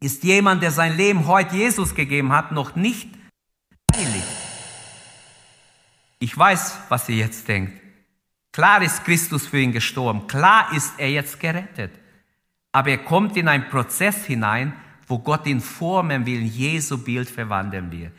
[0.00, 3.08] ist jemand, der sein Leben heute Jesus gegeben hat, noch nicht
[3.94, 4.35] heilig.
[6.18, 7.80] Ich weiß, was ihr jetzt denkt.
[8.52, 11.92] Klar ist Christus für ihn gestorben, klar ist er jetzt gerettet.
[12.72, 14.72] Aber er kommt in einen Prozess hinein,
[15.06, 18.10] wo Gott ihn formen will, Jesu Bild verwandeln wir.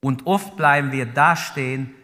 [0.00, 1.94] Und oft bleiben wir da stehen,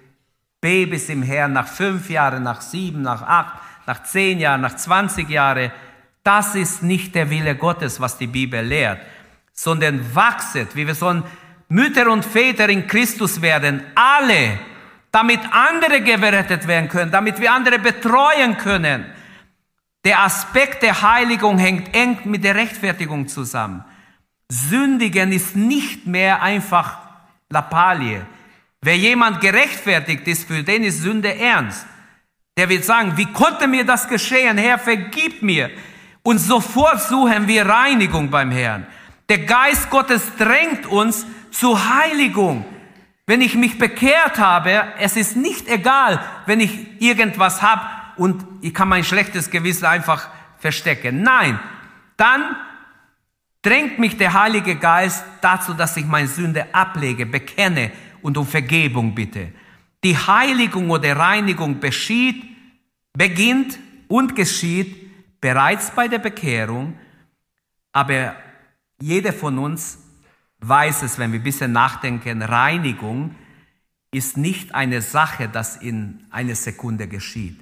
[0.61, 5.29] Babys im Herrn, nach fünf Jahren, nach sieben, nach acht, nach zehn Jahren, nach zwanzig
[5.29, 5.73] Jahren.
[6.23, 9.01] Das ist nicht der Wille Gottes, was die Bibel lehrt,
[9.53, 11.25] sondern wachset, wie wir sollen
[11.69, 14.59] Mütter und Väter in Christus werden, alle,
[15.11, 19.07] damit andere gerettet werden können, damit wir andere betreuen können.
[20.05, 23.85] Der Aspekt der Heiligung hängt eng mit der Rechtfertigung zusammen.
[24.51, 26.99] Sündigen ist nicht mehr einfach
[27.51, 28.25] Lappalie.
[28.81, 31.87] Wer jemand gerechtfertigt ist, für den ist Sünde ernst.
[32.57, 34.57] Der wird sagen, wie konnte mir das geschehen?
[34.59, 35.71] Herr, vergib mir.
[36.23, 38.87] Und sofort suchen wir Reinigung beim Herrn.
[39.29, 42.65] Der Geist Gottes drängt uns zur Heiligung.
[43.29, 47.83] Wenn ich mich bekehrt habe, es ist nicht egal, wenn ich irgendwas habe
[48.17, 51.21] und ich kann mein schlechtes Gewissen einfach verstecken.
[51.21, 51.61] Nein,
[52.17, 52.57] dann
[53.61, 59.15] drängt mich der Heilige Geist dazu, dass ich meine Sünde ablege, bekenne und um Vergebung
[59.15, 59.53] bitte.
[60.03, 62.43] Die Heiligung oder Reinigung geschieht,
[63.13, 66.99] beginnt und geschieht bereits bei der Bekehrung,
[67.93, 68.37] aber
[68.99, 69.99] jeder von uns
[70.61, 73.35] weiß es, wenn wir ein bisschen nachdenken, Reinigung
[74.11, 77.61] ist nicht eine Sache, das in einer Sekunde geschieht,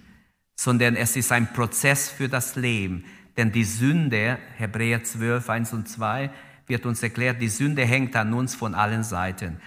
[0.54, 3.04] sondern es ist ein Prozess für das Leben.
[3.36, 6.30] Denn die Sünde, Hebräer 12, 1 und 2,
[6.66, 9.60] wird uns erklärt, die Sünde hängt an uns von allen Seiten.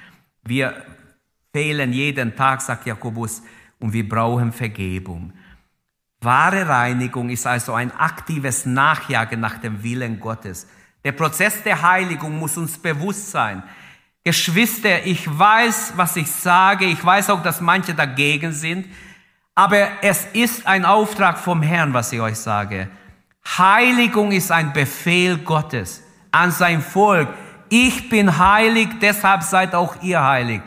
[0.43, 0.85] Wir
[1.53, 3.43] fehlen jeden Tag, sagt Jakobus,
[3.79, 5.33] und wir brauchen Vergebung.
[6.21, 10.67] Wahre Reinigung ist also ein aktives Nachjagen nach dem Willen Gottes.
[11.03, 13.63] Der Prozess der Heiligung muss uns bewusst sein.
[14.23, 16.85] Geschwister, ich weiß, was ich sage.
[16.85, 18.85] Ich weiß auch, dass manche dagegen sind.
[19.55, 22.89] Aber es ist ein Auftrag vom Herrn, was ich euch sage.
[23.57, 27.29] Heiligung ist ein Befehl Gottes an sein Volk.
[27.69, 30.61] Ich bin heilig, deshalb seid auch ihr heilig.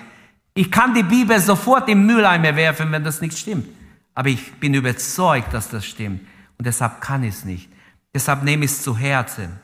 [0.55, 3.67] Ich kann die Bibel sofort im Mülleimer werfen, wenn das nicht stimmt.
[4.15, 6.21] Aber ich bin überzeugt, dass das stimmt.
[6.59, 7.71] Und deshalb kann ich es nicht.
[8.15, 9.59] Deshalb nehme ich es zu Herzen.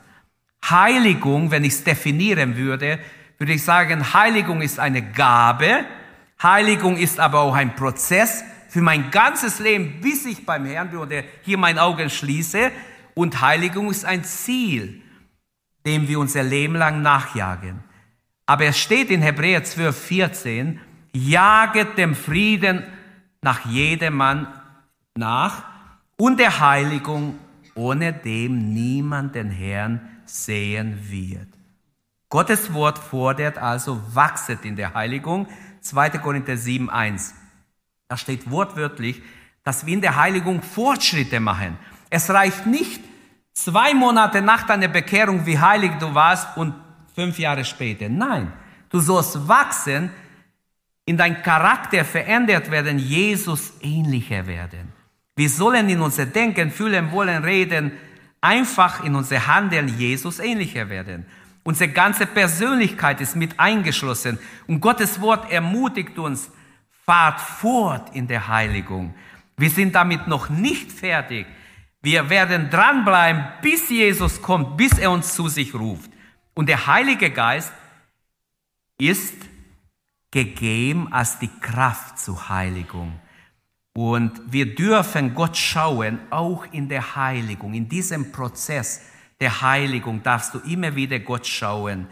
[0.65, 2.99] Heiligung, wenn ich es definieren würde,
[3.37, 5.85] würde ich sagen, Heiligung ist eine Gabe.
[6.41, 10.99] Heiligung ist aber auch ein Prozess für mein ganzes Leben, bis ich beim Herrn bin
[10.99, 12.71] oder hier mein Augen schließe.
[13.15, 15.01] Und Heiligung ist ein Ziel,
[15.85, 17.79] dem wir unser Leben lang nachjagen.
[18.45, 20.79] Aber es steht in Hebräer 12, 14,
[21.13, 22.83] jaget dem Frieden
[23.41, 24.47] nach jedem Mann
[25.15, 25.63] nach
[26.17, 27.39] und der Heiligung,
[27.75, 31.47] ohne dem niemand den Herrn sehen wird.
[32.29, 35.47] Gottes Wort fordert also, wachset in der Heiligung.
[35.81, 36.09] 2.
[36.19, 37.33] Korinther 7, 1.
[38.07, 39.21] Da steht wortwörtlich,
[39.63, 41.77] dass wir in der Heiligung Fortschritte machen.
[42.09, 43.01] Es reicht nicht,
[43.53, 46.73] zwei Monate nach deiner Bekehrung, wie heilig du warst und
[47.15, 48.09] fünf Jahre später.
[48.09, 48.51] Nein,
[48.89, 50.11] du sollst wachsen,
[51.05, 54.93] in dein Charakter verändert werden, Jesus ähnlicher werden.
[55.35, 57.93] Wir sollen in unser Denken, Fühlen, Wollen, Reden
[58.41, 61.25] einfach in unser Handeln Jesus ähnlicher werden.
[61.63, 64.39] Unsere ganze Persönlichkeit ist mit eingeschlossen.
[64.67, 66.51] Und Gottes Wort ermutigt uns,
[67.05, 69.13] fahrt fort in der Heiligung.
[69.57, 71.45] Wir sind damit noch nicht fertig.
[72.01, 76.09] Wir werden dranbleiben, bis Jesus kommt, bis er uns zu sich ruft.
[76.53, 77.73] Und der Heilige Geist
[78.97, 79.35] ist
[80.31, 83.19] gegeben als die Kraft zur Heiligung.
[84.01, 89.01] Und wir dürfen Gott schauen, auch in der Heiligung, in diesem Prozess
[89.41, 92.07] der Heiligung darfst du immer wieder Gott schauen.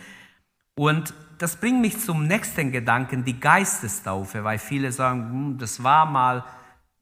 [0.75, 6.05] Und das bringt mich zum nächsten Gedanken, die Geistestaufe, weil viele sagen, hm, das war
[6.05, 6.43] mal,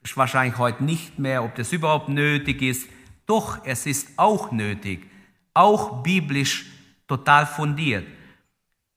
[0.03, 2.88] ist wahrscheinlich heute nicht mehr, ob das überhaupt nötig ist.
[3.25, 5.09] Doch, es ist auch nötig,
[5.55, 6.67] auch biblisch
[7.07, 8.05] total fundiert.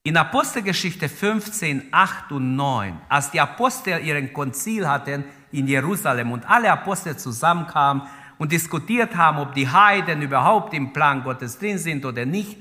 [0.03, 6.33] In Apostelgeschichte 15, 8 und 9, als die Apostel ihren Konzil hatten in Jerusalem.
[6.33, 8.03] Und alle Apostel zusammenkamen
[8.39, 12.61] und diskutiert haben, ob die Heiden überhaupt im Plan Gottes drin sind oder nicht,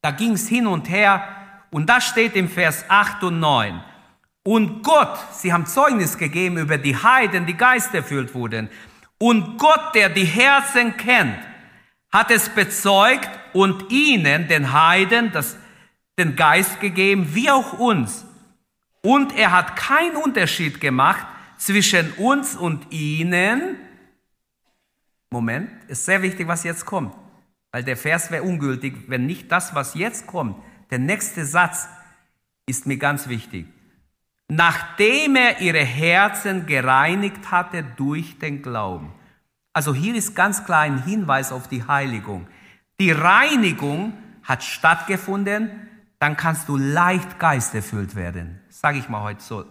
[0.00, 1.24] da ging es hin und her.
[1.70, 3.80] Und da steht im Vers 8 und 9,
[4.44, 8.68] und Gott, sie haben Zeugnis gegeben über die Heiden, die geisterfüllt wurden,
[9.18, 11.38] und Gott, der die Herzen kennt,
[12.10, 15.56] hat es bezeugt und ihnen, den Heiden, das,
[16.18, 18.24] den Geist gegeben, wie auch uns.
[19.00, 21.24] Und er hat keinen Unterschied gemacht
[21.64, 23.76] zwischen uns und ihnen.
[25.30, 27.14] Moment, ist sehr wichtig, was jetzt kommt,
[27.70, 30.56] weil der Vers wäre ungültig, wenn nicht das, was jetzt kommt.
[30.90, 31.88] Der nächste Satz
[32.66, 33.66] ist mir ganz wichtig.
[34.48, 39.12] Nachdem er ihre Herzen gereinigt hatte durch den Glauben.
[39.72, 42.46] Also hier ist ganz klar ein Hinweis auf die Heiligung.
[43.00, 45.70] Die Reinigung hat stattgefunden,
[46.18, 48.60] dann kannst du leicht geisterfüllt werden.
[48.68, 49.64] Sage ich mal heute so.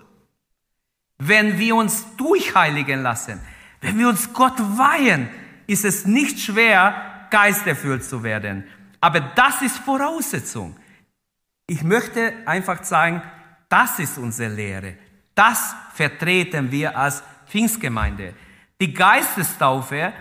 [1.24, 3.40] Wenn wir uns durchheiligen lassen,
[3.80, 5.30] wenn wir uns Gott weihen,
[5.68, 8.64] ist es nicht schwer, geisterfüllt zu werden.
[9.00, 10.76] Aber das ist Voraussetzung.
[11.68, 13.22] Ich möchte einfach sagen,
[13.70, 14.96] das ist unsere Lehre.
[15.36, 18.34] Das vertreten wir als Pfingstgemeinde.
[18.82, 20.14] Die Geistestaufe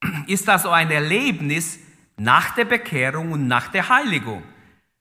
[0.26, 1.78] ist also ein Erlebnis
[2.16, 4.42] nach der Bekehrung und nach der Heiligung.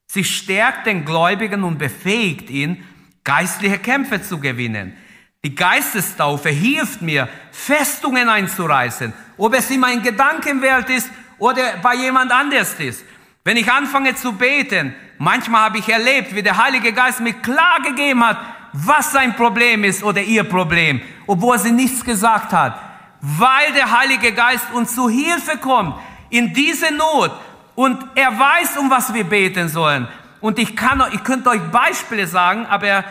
[0.06, 2.84] Sie stärkt den Gläubigen und befähigt ihn,
[3.24, 4.95] geistliche Kämpfe zu gewinnen.
[5.43, 12.31] Die Geistestaufe hilft mir, Festungen einzureißen, ob es in meinen Gedankenwelt ist oder bei jemand
[12.31, 13.03] anders ist.
[13.43, 17.79] Wenn ich anfange zu beten, manchmal habe ich erlebt, wie der Heilige Geist mir klar
[17.83, 18.37] gegeben hat,
[18.73, 22.89] was sein Problem ist oder ihr Problem, obwohl sie nichts gesagt hat
[23.21, 25.95] weil der Heilige Geist uns zu Hilfe kommt
[26.29, 27.31] in diese Not
[27.75, 30.07] und er weiß, um was wir beten sollen.
[30.41, 33.03] Und ich kann, ich könnte euch Beispiele sagen, aber er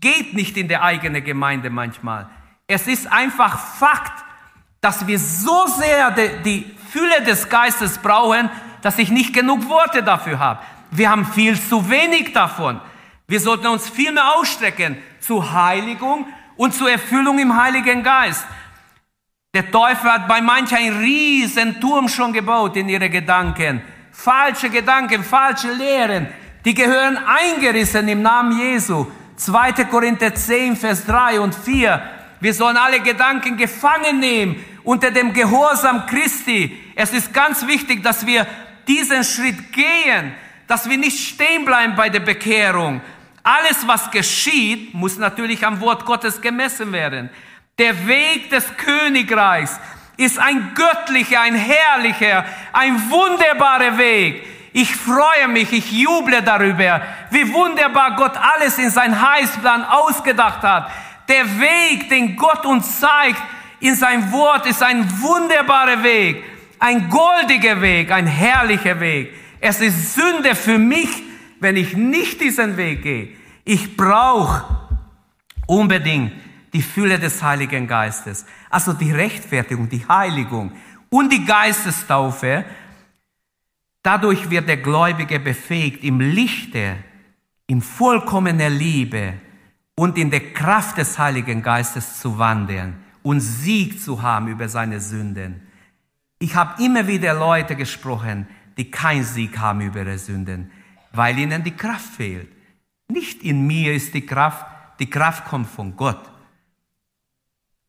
[0.00, 2.28] geht nicht in der eigene Gemeinde manchmal.
[2.66, 4.24] Es ist einfach Fakt,
[4.80, 8.48] dass wir so sehr die, die Fülle des Geistes brauchen,
[8.82, 10.60] dass ich nicht genug Worte dafür habe.
[10.90, 12.80] Wir haben viel zu wenig davon.
[13.28, 16.26] Wir sollten uns viel mehr ausstrecken zur Heiligung
[16.56, 18.44] und zur Erfüllung im Heiligen Geist.
[19.54, 23.82] Der Teufel hat bei manchen einen riesen Turm schon gebaut in ihre Gedanken.
[24.12, 26.28] Falsche Gedanken, falsche Lehren,
[26.64, 29.06] die gehören eingerissen im Namen Jesu.
[29.40, 29.84] 2.
[29.84, 32.02] Korinther 10, Vers 3 und 4.
[32.40, 36.78] Wir sollen alle Gedanken gefangen nehmen unter dem Gehorsam Christi.
[36.94, 38.46] Es ist ganz wichtig, dass wir
[38.86, 40.34] diesen Schritt gehen,
[40.66, 43.00] dass wir nicht stehen bleiben bei der Bekehrung.
[43.42, 47.30] Alles, was geschieht, muss natürlich am Wort Gottes gemessen werden.
[47.78, 49.80] Der Weg des Königreichs
[50.18, 54.44] ist ein göttlicher, ein herrlicher, ein wunderbarer Weg.
[54.72, 60.90] Ich freue mich, ich juble darüber, wie wunderbar Gott alles in sein Heilsplan ausgedacht hat.
[61.28, 63.42] Der Weg, den Gott uns zeigt
[63.80, 66.44] in sein Wort, ist ein wunderbarer Weg,
[66.78, 69.34] ein goldiger Weg, ein herrlicher Weg.
[69.60, 71.08] Es ist Sünde für mich,
[71.58, 73.28] wenn ich nicht diesen Weg gehe.
[73.64, 74.64] Ich brauche
[75.66, 76.32] unbedingt
[76.72, 78.46] die Fülle des Heiligen Geistes.
[78.70, 80.72] Also die Rechtfertigung, die Heiligung
[81.10, 82.64] und die Geistestaufe.
[84.02, 86.96] Dadurch wird der Gläubige befähigt, im Lichte,
[87.66, 89.34] in vollkommener Liebe
[89.94, 95.00] und in der Kraft des Heiligen Geistes zu wandeln und Sieg zu haben über seine
[95.00, 95.60] Sünden.
[96.38, 98.46] Ich habe immer wieder Leute gesprochen,
[98.78, 100.70] die keinen Sieg haben über ihre Sünden,
[101.12, 102.50] weil ihnen die Kraft fehlt.
[103.08, 104.64] Nicht in mir ist die Kraft,
[105.00, 106.30] die Kraft kommt von Gott.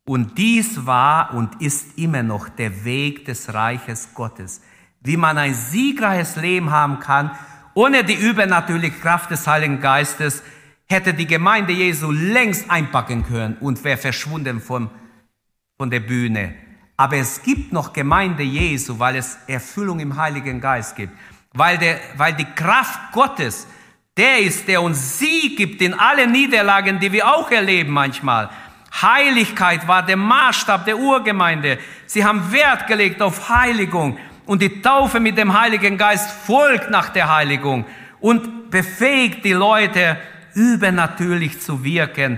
[0.05, 4.61] Und dies war und ist immer noch der Weg des Reiches Gottes.
[5.01, 7.31] Wie man ein siegreiches Leben haben kann,
[7.73, 10.43] ohne die übernatürliche Kraft des Heiligen Geistes,
[10.87, 14.89] hätte die Gemeinde Jesu längst einpacken können und wäre verschwunden von,
[15.77, 16.53] von der Bühne.
[16.97, 21.13] Aber es gibt noch Gemeinde Jesu, weil es Erfüllung im Heiligen Geist gibt.
[21.53, 23.67] Weil, der, weil die Kraft Gottes
[24.17, 28.49] der ist, der uns Sieg gibt in alle Niederlagen, die wir auch erleben manchmal.
[29.01, 31.79] Heiligkeit war der Maßstab der Urgemeinde.
[32.05, 34.17] Sie haben Wert gelegt auf Heiligung
[34.51, 37.85] und die Taufe mit dem Heiligen Geist folgt nach der Heiligung
[38.19, 40.17] und befähigt die Leute,
[40.55, 42.37] übernatürlich zu wirken,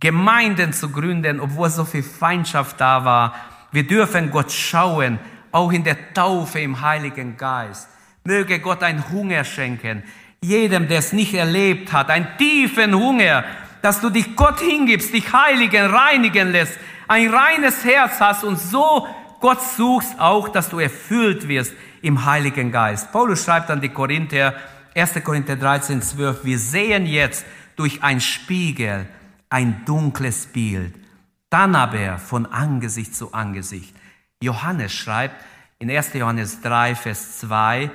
[0.00, 3.34] Gemeinden zu gründen, obwohl so viel Feindschaft da war.
[3.72, 5.18] Wir dürfen Gott schauen,
[5.52, 7.90] auch in der Taufe im Heiligen Geist.
[8.24, 10.02] Möge Gott einen Hunger schenken,
[10.40, 13.44] jedem, der es nicht erlebt hat, einen tiefen Hunger,
[13.82, 19.06] dass du dich Gott hingibst, dich heiligen, reinigen lässt, ein reines Herz hast und so
[19.44, 23.12] Gott suchst auch, dass du erfüllt wirst im Heiligen Geist.
[23.12, 24.54] Paulus schreibt an die Korinther,
[24.94, 25.22] 1.
[25.22, 27.44] Korinther 13, 12, wir sehen jetzt
[27.76, 29.04] durch ein Spiegel
[29.50, 30.94] ein dunkles Bild,
[31.50, 33.94] dann aber von Angesicht zu Angesicht.
[34.42, 35.44] Johannes schreibt
[35.78, 36.14] in 1.
[36.14, 37.90] Johannes 3, Vers 2,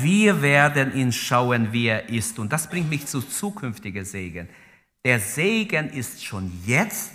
[0.00, 2.38] wir werden ihn schauen, wie er ist.
[2.38, 4.48] Und das bringt mich zu zukünftigen Segen.
[5.04, 7.12] Der Segen ist schon jetzt,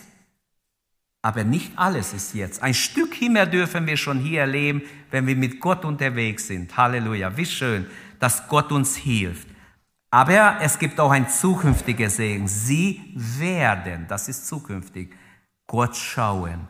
[1.21, 2.63] aber nicht alles ist jetzt.
[2.63, 6.75] Ein Stück Himmel dürfen wir schon hier erleben, wenn wir mit Gott unterwegs sind.
[6.75, 7.35] Halleluja.
[7.37, 7.85] Wie schön,
[8.19, 9.47] dass Gott uns hilft.
[10.09, 12.47] Aber es gibt auch ein zukünftiger Segen.
[12.47, 15.15] Sie werden, das ist zukünftig,
[15.67, 16.67] Gott schauen.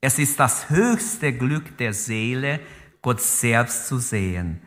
[0.00, 2.60] Es ist das höchste Glück der Seele,
[3.02, 4.62] Gott selbst zu sehen.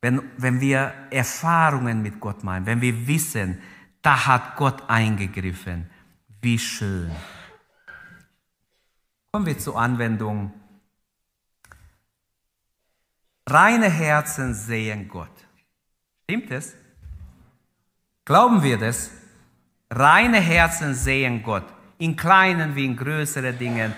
[0.00, 3.58] Wenn, wenn wir Erfahrungen mit Gott meinen, wenn wir wissen,
[4.02, 5.86] da hat Gott eingegriffen,
[6.40, 7.10] wie schön.
[9.32, 10.52] Kommen wir zur Anwendung.
[13.48, 15.28] Reine Herzen sehen Gott.
[16.24, 16.74] Stimmt es?
[18.24, 19.10] Glauben wir das?
[19.90, 21.64] Reine Herzen sehen Gott.
[21.98, 23.92] In kleinen wie in größeren Dingen.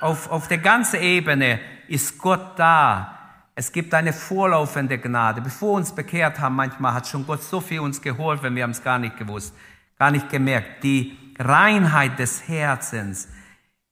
[0.00, 3.18] Auf, auf der ganzen Ebene ist Gott da
[3.58, 5.40] es gibt eine vorlaufende Gnade.
[5.40, 8.70] Bevor wir uns bekehrt haben, manchmal hat schon Gott so viel uns geholfen, wir haben
[8.70, 9.52] es gar nicht gewusst,
[9.98, 10.84] gar nicht gemerkt.
[10.84, 13.26] Die Reinheit des Herzens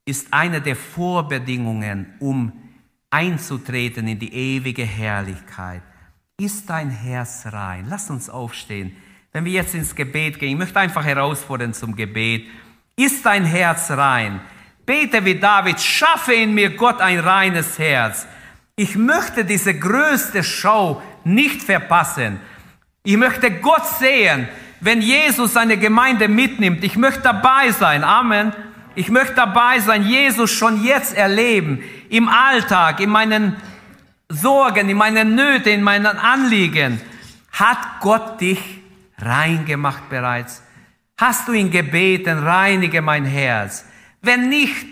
[0.06, 2.52] ist eine der Vorbedingungen, um
[3.10, 5.82] einzutreten in die ewige Herrlichkeit.
[6.38, 7.86] Ist dein Herz rein?
[7.88, 8.96] Lass uns aufstehen.
[9.32, 12.46] Wenn wir jetzt ins Gebet gehen, ich möchte einfach herausfordern zum Gebet.
[12.94, 14.40] Ist dein Herz rein?
[14.86, 18.26] Bete wie David, schaffe in mir Gott ein reines Herz.
[18.76, 22.38] Ich möchte diese größte Show nicht verpassen.
[23.02, 24.48] Ich möchte Gott sehen,
[24.80, 26.84] wenn Jesus seine Gemeinde mitnimmt.
[26.84, 28.04] Ich möchte dabei sein.
[28.04, 28.52] Amen.
[28.96, 31.84] Ich möchte dabei sein, Jesus schon jetzt erleben.
[32.08, 33.56] Im Alltag, in meinen
[34.30, 37.00] Sorgen, in meinen Nöten, in meinen Anliegen.
[37.52, 38.58] Hat Gott dich
[39.18, 40.62] rein gemacht bereits?
[41.18, 43.84] Hast du ihn gebeten, reinige mein Herz?
[44.22, 44.86] Wenn nicht,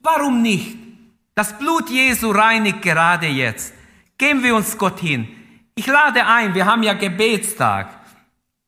[0.00, 0.76] warum nicht?
[1.34, 3.72] Das Blut Jesu reinigt gerade jetzt.
[4.18, 5.28] Geben wir uns Gott hin.
[5.74, 7.88] Ich lade ein, wir haben ja Gebetstag.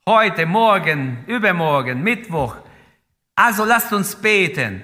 [0.07, 2.57] Heute, morgen, übermorgen, Mittwoch.
[3.39, 4.82] Also lasst uns beten.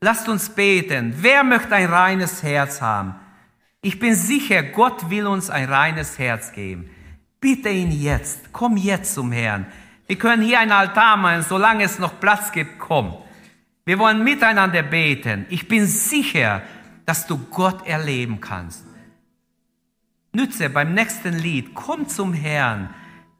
[0.00, 1.12] Lasst uns beten.
[1.16, 3.16] Wer möchte ein reines Herz haben?
[3.82, 6.88] Ich bin sicher, Gott will uns ein reines Herz geben.
[7.40, 8.52] Bitte ihn jetzt.
[8.52, 9.66] Komm jetzt zum Herrn.
[10.06, 13.12] Wir können hier ein Altar machen, solange es noch Platz gibt, komm.
[13.84, 15.44] Wir wollen miteinander beten.
[15.48, 16.62] Ich bin sicher,
[17.06, 18.84] dass du Gott erleben kannst.
[20.32, 22.90] Nütze beim nächsten Lied, komm zum Herrn.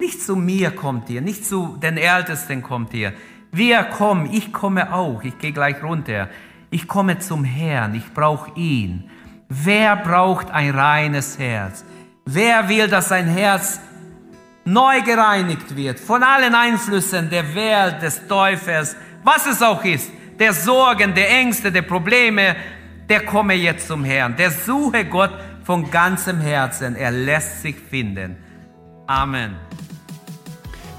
[0.00, 3.12] Nicht zu mir kommt ihr, nicht zu den Ältesten kommt ihr.
[3.56, 6.28] Wir kommen, ich komme auch, ich gehe gleich runter.
[6.70, 9.10] Ich komme zum Herrn, ich brauche ihn.
[9.48, 11.82] Wer braucht ein reines Herz?
[12.26, 13.80] Wer will, dass sein Herz
[14.66, 18.94] neu gereinigt wird von allen Einflüssen der Welt, des Teufels,
[19.24, 22.56] was es auch ist, der Sorgen, der Ängste, der Probleme,
[23.08, 24.36] der komme jetzt zum Herrn.
[24.36, 25.32] Der suche Gott
[25.64, 26.94] von ganzem Herzen.
[26.94, 28.36] Er lässt sich finden.
[29.06, 29.65] Amen.